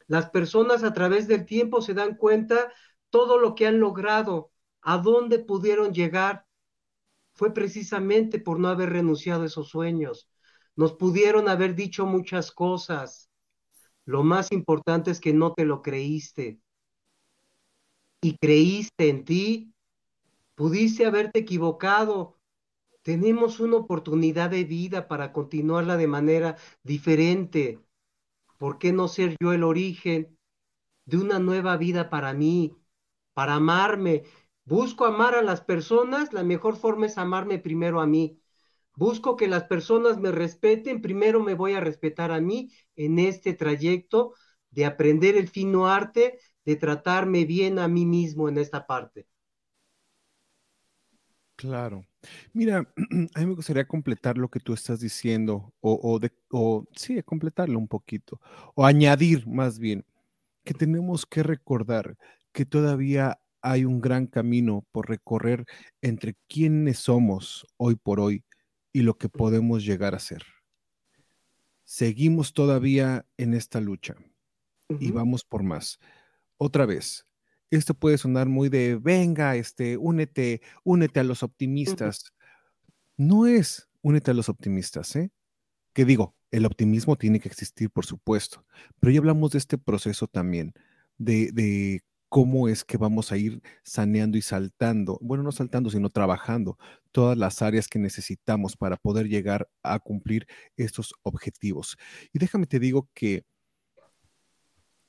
[0.10, 2.74] Las personas a través del tiempo se dan cuenta
[3.10, 4.52] todo lo que han logrado,
[4.82, 6.46] a dónde pudieron llegar.
[7.32, 10.30] Fue precisamente por no haber renunciado a esos sueños.
[10.76, 13.30] Nos pudieron haber dicho muchas cosas,
[14.10, 16.60] lo más importante es que no te lo creíste.
[18.24, 19.74] Y creíste en ti.
[20.56, 22.40] Pudiste haberte equivocado.
[23.04, 27.82] Tenemos una oportunidad de vida para continuarla de manera diferente.
[28.60, 30.38] ¿Por qué no ser yo el origen
[31.06, 32.78] de una nueva vida para mí,
[33.34, 34.26] para amarme?
[34.66, 38.40] Busco amar a las personas, la mejor forma es amarme primero a mí
[39.00, 43.54] busco que las personas me respeten, primero me voy a respetar a mí en este
[43.54, 44.34] trayecto
[44.72, 49.26] de aprender el fino arte, de tratarme bien a mí mismo en esta parte.
[51.60, 52.06] Claro.
[52.54, 52.90] Mira,
[53.36, 57.78] a mí me gustaría completar lo que tú estás diciendo, o, de, o sí, completarlo
[57.78, 58.40] un poquito,
[58.76, 60.06] o añadir más bien,
[60.64, 62.18] que tenemos que recordar
[62.54, 65.66] que todavía hay un gran camino por recorrer
[66.02, 68.46] entre quiénes somos hoy por hoy
[68.94, 70.44] y lo que podemos llegar a ser.
[71.84, 74.16] Seguimos todavía en esta lucha
[74.88, 76.00] y vamos por más.
[76.56, 77.29] Otra vez,
[77.72, 82.34] esto puede sonar muy de, venga, este, únete, únete a los optimistas.
[83.18, 85.32] No es únete a los optimistas, ¿eh?
[85.94, 88.66] Que digo, el optimismo tiene que existir, por supuesto,
[89.00, 90.74] pero ya hablamos de este proceso también,
[91.18, 96.10] de, de cómo es que vamos a ir saneando y saltando, bueno, no saltando, sino
[96.10, 96.78] trabajando
[97.12, 100.48] todas las áreas que necesitamos para poder llegar a cumplir
[100.78, 101.98] estos objetivos.
[102.32, 103.44] Y déjame te digo que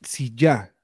[0.03, 0.75] si ya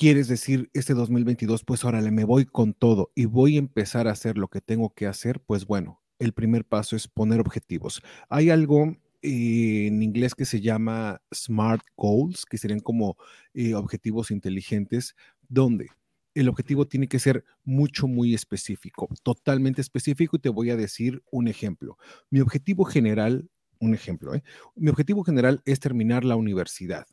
[0.00, 4.12] quieres decir este 2022, pues órale, me voy con todo y voy a empezar a
[4.12, 8.00] hacer lo que tengo que hacer, pues bueno, el primer paso es poner objetivos.
[8.30, 13.18] Hay algo en inglés que se llama SMART Goals, que serían como
[13.52, 15.16] eh, objetivos inteligentes,
[15.50, 15.88] donde
[16.34, 21.22] el objetivo tiene que ser mucho, muy específico, totalmente específico, y te voy a decir
[21.30, 21.98] un ejemplo.
[22.30, 24.42] Mi objetivo general, un ejemplo, ¿eh?
[24.76, 27.06] mi objetivo general es terminar la universidad.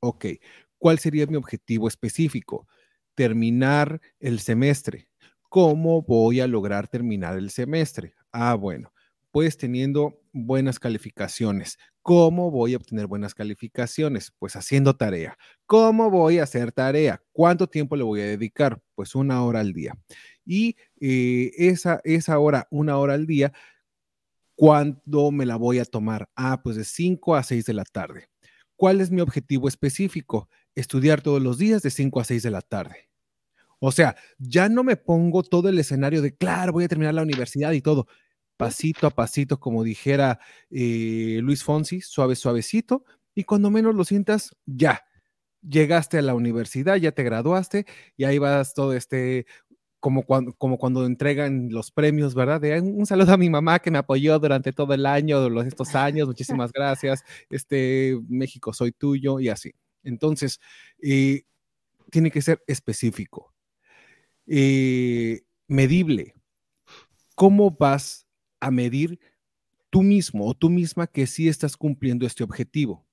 [0.00, 0.26] Ok,
[0.78, 2.66] ¿cuál sería mi objetivo específico?
[3.14, 5.08] Terminar el semestre.
[5.48, 8.14] ¿Cómo voy a lograr terminar el semestre?
[8.32, 8.92] Ah, bueno,
[9.30, 11.78] pues teniendo buenas calificaciones.
[12.02, 14.32] ¿Cómo voy a obtener buenas calificaciones?
[14.38, 15.36] Pues haciendo tarea.
[15.66, 17.22] ¿Cómo voy a hacer tarea?
[17.32, 18.80] ¿Cuánto tiempo le voy a dedicar?
[18.94, 19.92] Pues una hora al día.
[20.44, 23.52] Y eh, esa, esa hora, una hora al día,
[24.54, 26.28] ¿cuándo me la voy a tomar?
[26.36, 28.28] Ah, pues de 5 a 6 de la tarde.
[28.76, 30.48] ¿Cuál es mi objetivo específico?
[30.76, 33.08] Estudiar todos los días de 5 a 6 de la tarde.
[33.80, 37.22] O sea, ya no me pongo todo el escenario de, claro, voy a terminar la
[37.22, 38.06] universidad y todo
[38.56, 43.04] pasito a pasito, como dijera eh, Luis Fonsi, suave, suavecito,
[43.34, 45.04] y cuando menos lo sientas, ya,
[45.62, 49.46] llegaste a la universidad, ya te graduaste, y ahí vas todo este,
[50.00, 52.60] como cuando, como cuando entregan los premios, ¿verdad?
[52.60, 55.94] De, un saludo a mi mamá que me apoyó durante todo el año, los, estos
[55.94, 59.72] años, muchísimas gracias, este, México, soy tuyo, y así.
[60.06, 60.60] Entonces,
[61.02, 61.42] eh,
[62.10, 63.54] tiene que ser específico,
[64.46, 66.34] eh, medible.
[67.34, 68.26] ¿Cómo vas
[68.60, 69.18] a medir
[69.90, 73.06] tú mismo o tú misma que sí estás cumpliendo este objetivo.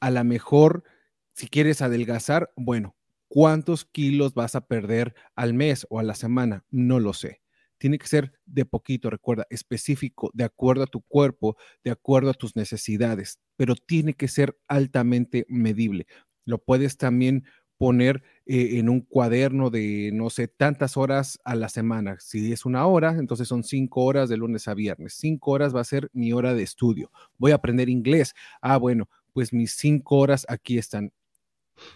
[0.00, 0.84] A lo mejor,
[1.32, 2.96] si quieres adelgazar, bueno,
[3.28, 6.64] ¿cuántos kilos vas a perder al mes o a la semana?
[6.70, 7.40] No lo sé.
[7.78, 12.34] Tiene que ser de poquito, recuerda, específico, de acuerdo a tu cuerpo, de acuerdo a
[12.34, 16.06] tus necesidades, pero tiene que ser altamente medible.
[16.44, 17.44] Lo puedes también
[17.78, 22.16] poner eh, en un cuaderno de, no sé, tantas horas a la semana.
[22.18, 25.14] Si es una hora, entonces son cinco horas de lunes a viernes.
[25.14, 27.10] Cinco horas va a ser mi hora de estudio.
[27.38, 28.34] Voy a aprender inglés.
[28.60, 31.12] Ah, bueno, pues mis cinco horas aquí están.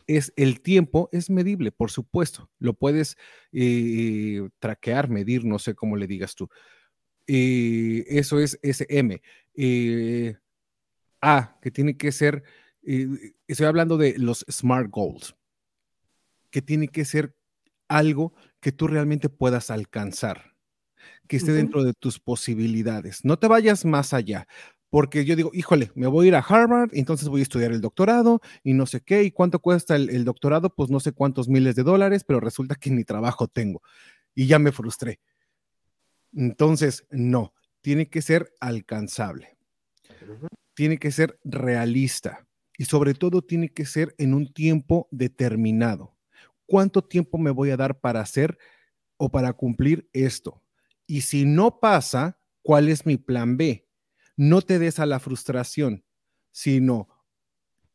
[0.07, 2.51] Es el tiempo, es medible, por supuesto.
[2.59, 3.17] Lo puedes
[3.53, 6.49] eh, traquear, medir, no sé cómo le digas tú.
[7.27, 9.21] Eh, eso es SM.
[11.21, 12.43] A, que tiene que ser,
[12.83, 15.37] estoy hablando de los SMART Goals
[16.53, 17.35] que tiene que ser
[17.89, 20.55] algo que tú realmente puedas alcanzar,
[21.27, 23.25] que esté dentro de tus posibilidades.
[23.25, 24.47] No te vayas más allá,
[24.93, 27.81] porque yo digo, híjole, me voy a ir a Harvard, entonces voy a estudiar el
[27.81, 31.77] doctorado y no sé qué, y cuánto cuesta el, doctorado, pues no sé cuántos miles
[31.77, 33.81] de dólares, pero resulta que ni trabajo tengo
[34.35, 35.19] y ya me frustré.
[36.35, 39.57] Entonces, no, tiene que ser alcanzable,
[40.75, 46.15] tiene que ser realista y sobre todo tiene que ser en un tiempo determinado
[46.67, 48.59] cuánto tiempo me voy a dar para hacer
[49.17, 50.61] o para cumplir esto.
[51.07, 53.87] Y si no pasa, ¿cuál es mi plan B?
[54.37, 56.05] No te des a la frustración,
[56.51, 57.09] sino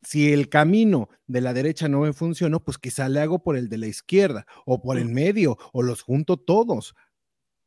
[0.04, 3.70] si el camino de la derecha no me funcionó, pues quizá le hago por el
[3.70, 6.96] de la izquierda o por el medio o los junto todos,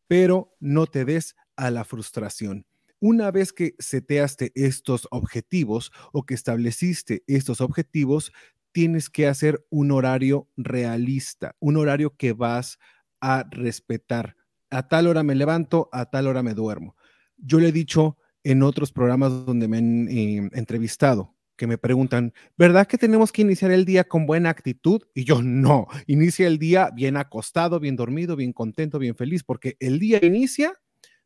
[0.07, 2.67] pero no te des a la frustración.
[3.01, 8.33] Una vez que seteaste estos objetivos o que estableciste estos objetivos,
[8.73, 12.79] tienes que hacer un horario realista, un horario que vas
[13.21, 14.37] a respetar.
[14.71, 16.95] A tal hora me levanto, a tal hora me duermo.
[17.37, 22.33] Yo le he dicho en otros programas donde me han eh, entrevistado, que me preguntan,
[22.57, 25.03] ¿verdad que tenemos que iniciar el día con buena actitud?
[25.15, 29.77] Y yo no, inicia el día bien acostado, bien dormido, bien contento, bien feliz, porque
[29.81, 30.73] el día inicia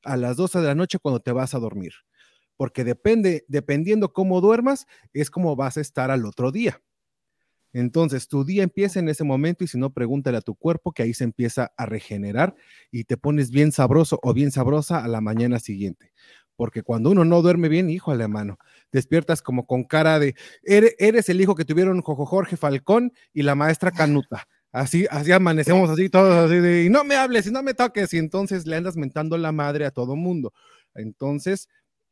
[0.03, 1.93] a las 12 de la noche cuando te vas a dormir,
[2.57, 6.83] porque depende, dependiendo cómo duermas, es como vas a estar al otro día.
[7.75, 11.03] Entonces, tu día empieza en ese momento y si no, pregúntale a tu cuerpo que
[11.03, 12.55] ahí se empieza a regenerar
[12.93, 16.13] y te pones bien sabroso o bien sabrosa a la mañana siguiente.
[16.57, 18.59] Porque cuando uno no duerme bien, hijo la mano,
[18.93, 23.91] despiertas como con cara de, eres, el hijo que tuvieron Jorge Falcón y la maestra
[23.91, 24.47] Canuta.
[24.71, 28.13] Así, así amanecemos así todos así de, y no me hables y no me toques,
[28.13, 30.53] y entonces le andas mentando la madre a todo mundo.
[30.95, 31.69] Entonces,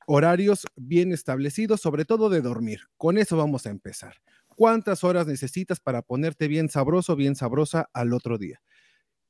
[0.07, 2.83] horarios bien establecidos, sobre todo de dormir.
[2.97, 4.15] Con eso vamos a empezar.
[4.49, 8.63] ¿Cuántas horas necesitas para ponerte bien sabroso, bien sabrosa al otro día?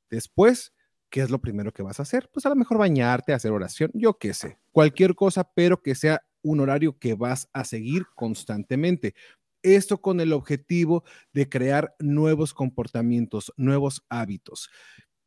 [0.09, 0.73] Después,
[1.13, 2.27] ¿qué es lo primero que vas a hacer?
[2.33, 6.23] Pues a lo mejor bañarte, hacer oración, yo qué sé, cualquier cosa, pero que sea
[6.41, 9.13] un horario que vas a seguir constantemente.
[9.61, 14.71] Esto con el objetivo de crear nuevos comportamientos, nuevos hábitos.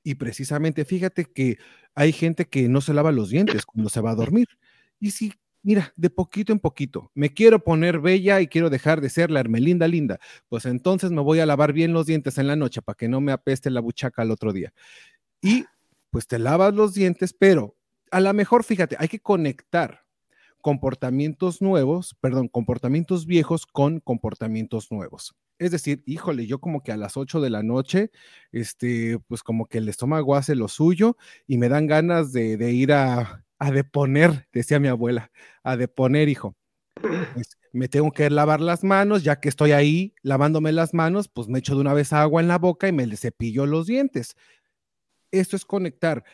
[0.02, 1.58] Y precisamente fíjate que
[1.94, 4.48] hay gente que no se lava los dientes cuando se va a dormir.
[4.98, 9.08] Y si, mira, de poquito en poquito, me quiero poner bella y quiero dejar de
[9.08, 10.18] ser la hermelinda linda,
[10.48, 13.20] pues entonces me voy a lavar bien los dientes en la noche para que no
[13.20, 14.72] me apeste la buchaca al otro día.
[15.40, 15.64] Y
[16.16, 17.76] pues te lavas los dientes, pero
[18.10, 20.06] a lo mejor, fíjate, hay que conectar
[20.62, 25.34] comportamientos nuevos, perdón, comportamientos viejos con comportamientos nuevos.
[25.58, 28.12] Es decir, híjole, yo como que a las 8 de la noche,
[28.50, 32.94] este, pues como que el estómago hace lo suyo y me dan ganas de, ir
[32.94, 35.30] a, a, deponer, decía mi abuela,
[35.64, 36.56] a deponer, hijo.
[37.34, 41.46] Pues me tengo que lavar las manos, ya que estoy ahí lavándome las manos, pues
[41.46, 44.34] me echo de una vez agua en la boca y me cepillo los dientes.
[45.30, 46.24] Esto es conectar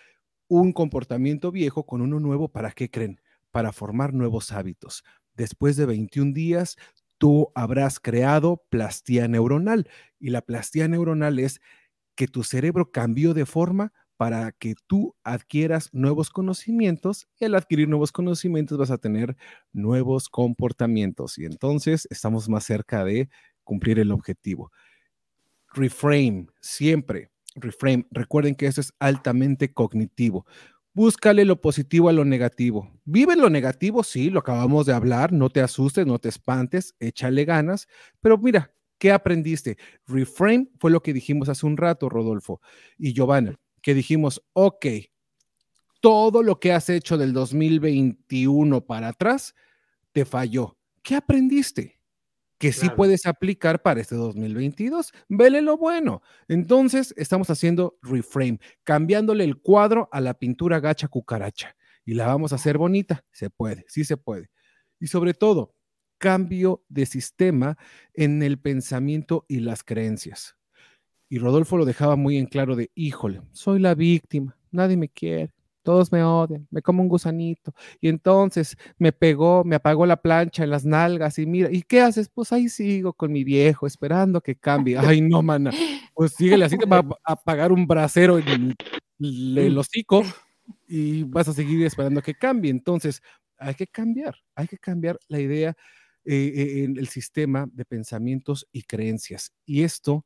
[0.49, 3.20] un comportamiento viejo con uno nuevo, ¿para qué creen?
[3.53, 5.05] para formar nuevos hábitos.
[5.36, 6.76] Después de 21 días,
[7.18, 9.88] tú habrás creado plastía neuronal
[10.18, 11.61] y la plastía neuronal es
[12.16, 17.88] que tu cerebro cambió de forma para que tú adquieras nuevos conocimientos y al adquirir
[17.88, 19.36] nuevos conocimientos vas a tener
[19.72, 23.28] nuevos comportamientos y entonces estamos más cerca de
[23.64, 24.70] cumplir el objetivo.
[25.74, 28.07] Reframe, siempre, reframe.
[28.11, 30.46] Recuerden que eso es altamente cognitivo.
[30.94, 32.90] Búscale lo positivo a lo negativo.
[33.05, 37.46] Vive lo negativo, sí, lo acabamos de hablar, no te asustes, no te espantes, échale
[37.46, 37.88] ganas,
[38.20, 39.78] pero mira, ¿qué aprendiste?
[40.07, 42.61] Reframe fue lo que dijimos hace un rato, Rodolfo
[42.98, 44.86] y Giovanna, que dijimos, ok,
[46.03, 49.55] todo lo que has hecho del 2021 para atrás
[50.12, 50.76] te falló.
[51.03, 52.01] ¿Qué aprendiste?
[52.62, 55.12] Que sí puedes aplicar para este 2022.
[55.28, 56.22] Vele lo bueno.
[56.46, 62.52] Entonces, estamos haciendo reframe, cambiándole el cuadro a la pintura gacha cucaracha y la vamos
[62.52, 63.24] a hacer bonita.
[63.32, 64.48] Se puede, sí se puede.
[65.00, 65.74] Y sobre todo,
[66.18, 67.76] cambio de sistema
[68.14, 70.56] en el pensamiento y las creencias.
[71.28, 75.52] Y Rodolfo lo dejaba muy en claro de, híjole, soy la víctima, nadie me quiere,
[75.82, 77.74] todos me odian, me como un gusanito.
[78.00, 82.00] Y entonces me pegó, me apagó la plancha en las nalgas y mira, ¿y qué
[82.00, 82.28] haces?
[82.28, 84.96] Pues ahí sigo con mi viejo esperando que cambie.
[84.98, 85.70] Ay, no, mana.
[86.14, 88.74] Pues síguele así, te va a apagar un brasero en
[89.18, 90.22] el, hocico
[90.86, 92.70] y vas a seguir esperando que cambie.
[92.70, 93.22] Entonces,
[93.58, 95.76] hay que cambiar, hay que cambiar la idea
[96.24, 99.52] eh, eh, en el sistema de pensamientos y creencias.
[99.64, 100.24] Y esto,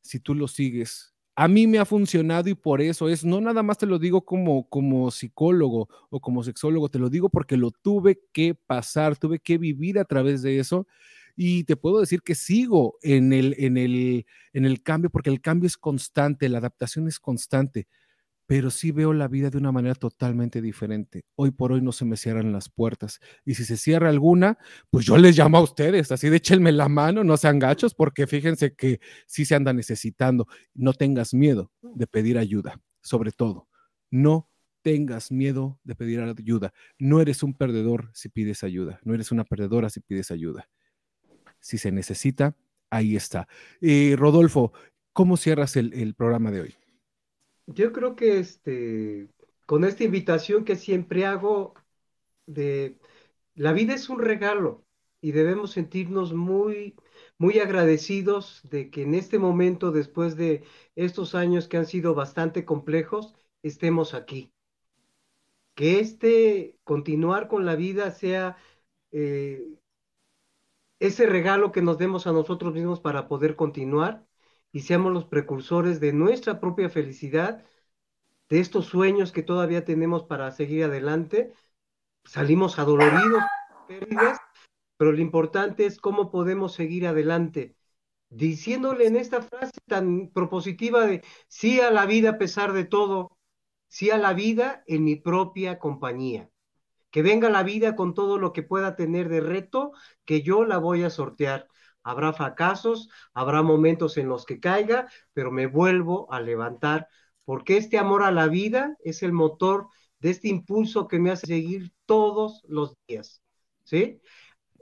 [0.00, 1.11] si tú lo sigues
[1.42, 4.24] a mí me ha funcionado y por eso es, no nada más te lo digo
[4.24, 9.40] como, como psicólogo o como sexólogo, te lo digo porque lo tuve que pasar, tuve
[9.40, 10.86] que vivir a través de eso
[11.34, 15.40] y te puedo decir que sigo en el, en el, en el cambio porque el
[15.40, 17.88] cambio es constante, la adaptación es constante
[18.52, 21.24] pero sí veo la vida de una manera totalmente diferente.
[21.36, 23.18] Hoy por hoy no se me cierran las puertas.
[23.46, 24.58] Y si se cierra alguna,
[24.90, 28.26] pues yo les llamo a ustedes, así de échenme la mano, no sean gachos, porque
[28.26, 30.48] fíjense que sí se anda necesitando.
[30.74, 33.68] No tengas miedo de pedir ayuda, sobre todo.
[34.10, 34.50] No
[34.82, 36.74] tengas miedo de pedir ayuda.
[36.98, 39.00] No eres un perdedor si pides ayuda.
[39.02, 40.68] No eres una perdedora si pides ayuda.
[41.58, 42.54] Si se necesita,
[42.90, 43.48] ahí está.
[43.80, 44.74] Rodolfo,
[45.14, 46.81] ¿cómo cierras el programa de hoy?
[47.74, 49.28] Yo creo que este,
[49.66, 51.74] con esta invitación que siempre hago
[52.46, 52.98] de
[53.54, 54.84] la vida es un regalo
[55.20, 56.96] y debemos sentirnos muy,
[57.38, 60.64] muy agradecidos de que en este momento, después de
[60.96, 64.52] estos años que han sido bastante complejos, estemos aquí.
[65.74, 68.56] Que este continuar con la vida sea
[69.12, 69.78] eh,
[71.00, 74.26] ese regalo que nos demos a nosotros mismos para poder continuar
[74.72, 77.64] y seamos los precursores de nuestra propia felicidad,
[78.48, 81.52] de estos sueños que todavía tenemos para seguir adelante.
[82.24, 83.42] Salimos adoloridos,
[83.86, 84.38] pérdidas,
[84.96, 87.76] pero lo importante es cómo podemos seguir adelante.
[88.30, 93.36] Diciéndole en esta frase tan propositiva de sí a la vida a pesar de todo,
[93.88, 96.48] sí a la vida en mi propia compañía.
[97.10, 99.92] Que venga la vida con todo lo que pueda tener de reto,
[100.24, 101.68] que yo la voy a sortear.
[102.02, 107.08] Habrá fracasos, habrá momentos en los que caiga, pero me vuelvo a levantar,
[107.44, 109.88] porque este amor a la vida es el motor
[110.20, 113.42] de este impulso que me hace seguir todos los días.
[113.84, 114.20] ¿Sí?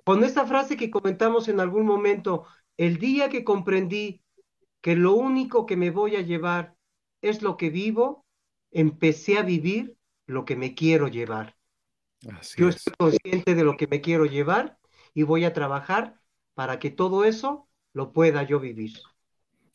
[0.04, 2.46] Con esta frase que comentamos en algún momento,
[2.76, 4.22] el día que comprendí
[4.80, 6.74] que lo único que me voy a llevar
[7.22, 8.26] es lo que vivo,
[8.70, 9.96] empecé a vivir
[10.26, 11.56] lo que me quiero llevar.
[12.38, 12.76] Así Yo es.
[12.76, 14.78] estoy consciente de lo que me quiero llevar
[15.14, 16.19] y voy a trabajar
[16.60, 18.92] para que todo eso lo pueda yo vivir.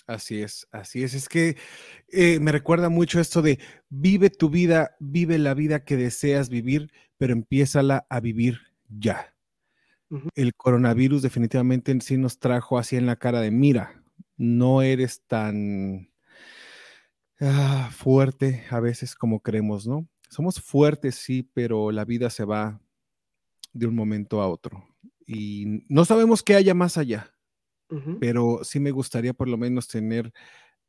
[0.06, 1.16] Así es, así es.
[1.16, 1.58] Es que
[2.10, 3.58] eh, me recuerda mucho esto de
[3.90, 9.34] vive tu vida, vive la vida que deseas vivir, pero empiézala a vivir ya.
[10.36, 14.04] El coronavirus definitivamente en sí nos trajo así en la cara de mira,
[14.38, 16.12] no eres tan
[17.42, 20.08] ah, fuerte a veces como creemos, ¿no?
[20.30, 22.80] Somos fuertes, sí, pero la vida se va
[23.74, 24.95] de un momento a otro
[25.26, 27.36] y no sabemos qué haya más allá
[28.20, 30.34] pero sí me gustaría por lo menos tener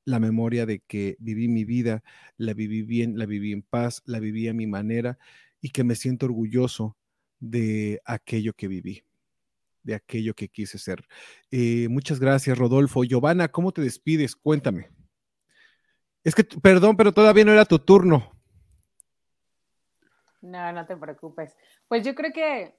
[0.04, 2.02] la memoria de que viví mi vida,
[2.36, 5.18] la viví bien, la viví en paz, la viví a mi manera
[5.60, 6.96] y que me siento orgulloso
[7.40, 9.04] de aquello que viví,
[9.82, 11.06] de aquello que quise ser.
[11.50, 13.04] Eh, muchas gracias, Rodolfo.
[13.04, 14.36] Giovanna, ¿cómo te despides?
[14.36, 14.90] Cuéntame.
[16.22, 18.32] Es que, perdón, pero todavía no era tu turno.
[20.40, 21.56] No, no te preocupes.
[21.88, 22.74] Pues yo creo que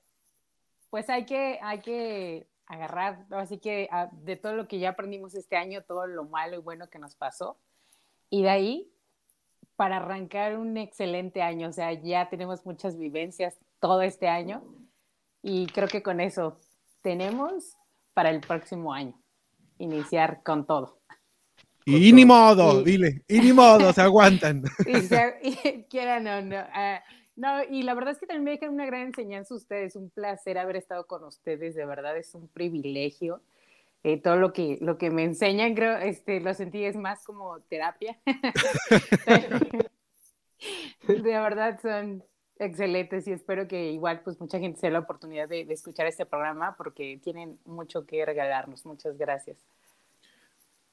[0.90, 5.34] pues hay que, hay que agarrar, así que a- de todo lo que ya aprendimos
[5.36, 7.58] este año, todo lo malo y bueno que nos pasó,
[8.30, 8.92] y de ahí
[9.76, 14.64] para arrancar un excelente año, o sea, ya tenemos muchas vivencias todo este año
[15.44, 16.60] y creo que con eso
[17.02, 17.76] tenemos
[18.14, 19.14] para el próximo año
[19.78, 21.00] iniciar con todo.
[21.86, 24.64] Y ni modo, Y- dile, y ni modo, se aguantan.
[24.88, 26.58] Y, se- y quieran o no.
[26.74, 27.02] ah,
[27.38, 29.96] no, y la verdad es que también me dejan una gran enseñanza ustedes.
[29.96, 31.76] Un placer haber estado con ustedes.
[31.76, 33.42] De verdad es un privilegio.
[34.04, 37.60] Eh, todo lo que, lo que me enseñan, creo, este, lo sentí es más como
[37.62, 38.18] terapia.
[41.08, 42.24] de verdad son
[42.58, 46.08] excelentes y espero que igual pues mucha gente se dé la oportunidad de, de escuchar
[46.08, 48.84] este programa porque tienen mucho que regalarnos.
[48.84, 49.58] Muchas gracias.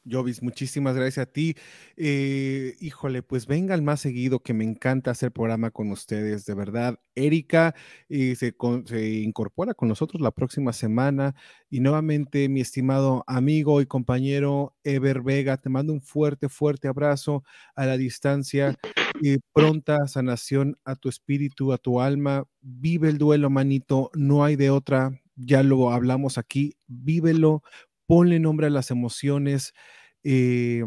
[0.07, 1.57] Jovis, muchísimas gracias a ti.
[1.97, 6.99] Eh, híjole, pues vengan más seguido, que me encanta hacer programa con ustedes, de verdad.
[7.15, 7.75] Erika
[8.11, 11.35] eh, se, con- se incorpora con nosotros la próxima semana.
[11.71, 17.43] Y nuevamente, mi estimado amigo y compañero Ever Vega, te mando un fuerte, fuerte abrazo
[17.75, 18.75] a la distancia.
[19.21, 22.45] y pronta sanación a tu espíritu, a tu alma.
[22.61, 25.19] Vive el duelo, manito, no hay de otra.
[25.37, 27.63] Ya lo hablamos aquí, vívelo,
[28.07, 29.75] ponle nombre a las emociones,
[30.23, 30.85] eh,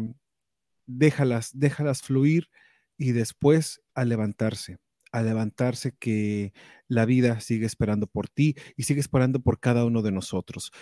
[0.86, 2.48] déjalas, déjalas fluir
[2.96, 4.78] y después a levantarse,
[5.12, 6.52] a levantarse que
[6.88, 10.72] la vida sigue esperando por ti y sigue esperando por cada uno de nosotros.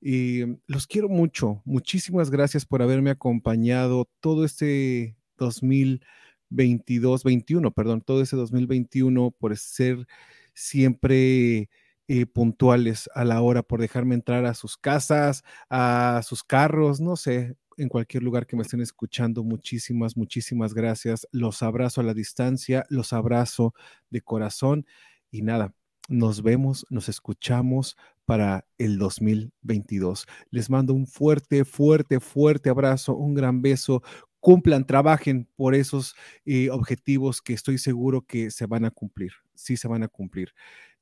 [0.00, 8.22] Y los quiero mucho, muchísimas gracias por haberme acompañado todo este 2022, 21, perdón, todo
[8.22, 10.06] ese 2021, por ser
[10.52, 11.70] siempre
[12.08, 17.16] eh, puntuales a la hora, por dejarme entrar a sus casas, a sus carros, no
[17.16, 19.42] sé, en cualquier lugar que me estén escuchando.
[19.44, 21.26] Muchísimas, muchísimas gracias.
[21.32, 23.74] Los abrazo a la distancia, los abrazo
[24.10, 24.86] de corazón
[25.30, 25.74] y nada,
[26.08, 30.26] nos vemos, nos escuchamos para el 2022.
[30.50, 34.02] Les mando un fuerte, fuerte, fuerte abrazo, un gran beso.
[34.40, 39.32] Cumplan, trabajen por esos eh, objetivos que estoy seguro que se van a cumplir.
[39.54, 40.52] Sí, se van a cumplir.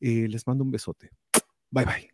[0.04, 1.10] Eh, les mando un besote.
[1.70, 2.10] Bye bye.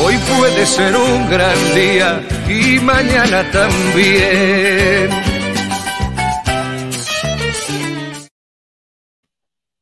[0.00, 5.33] Hoy puede ser un gran día y mañana también.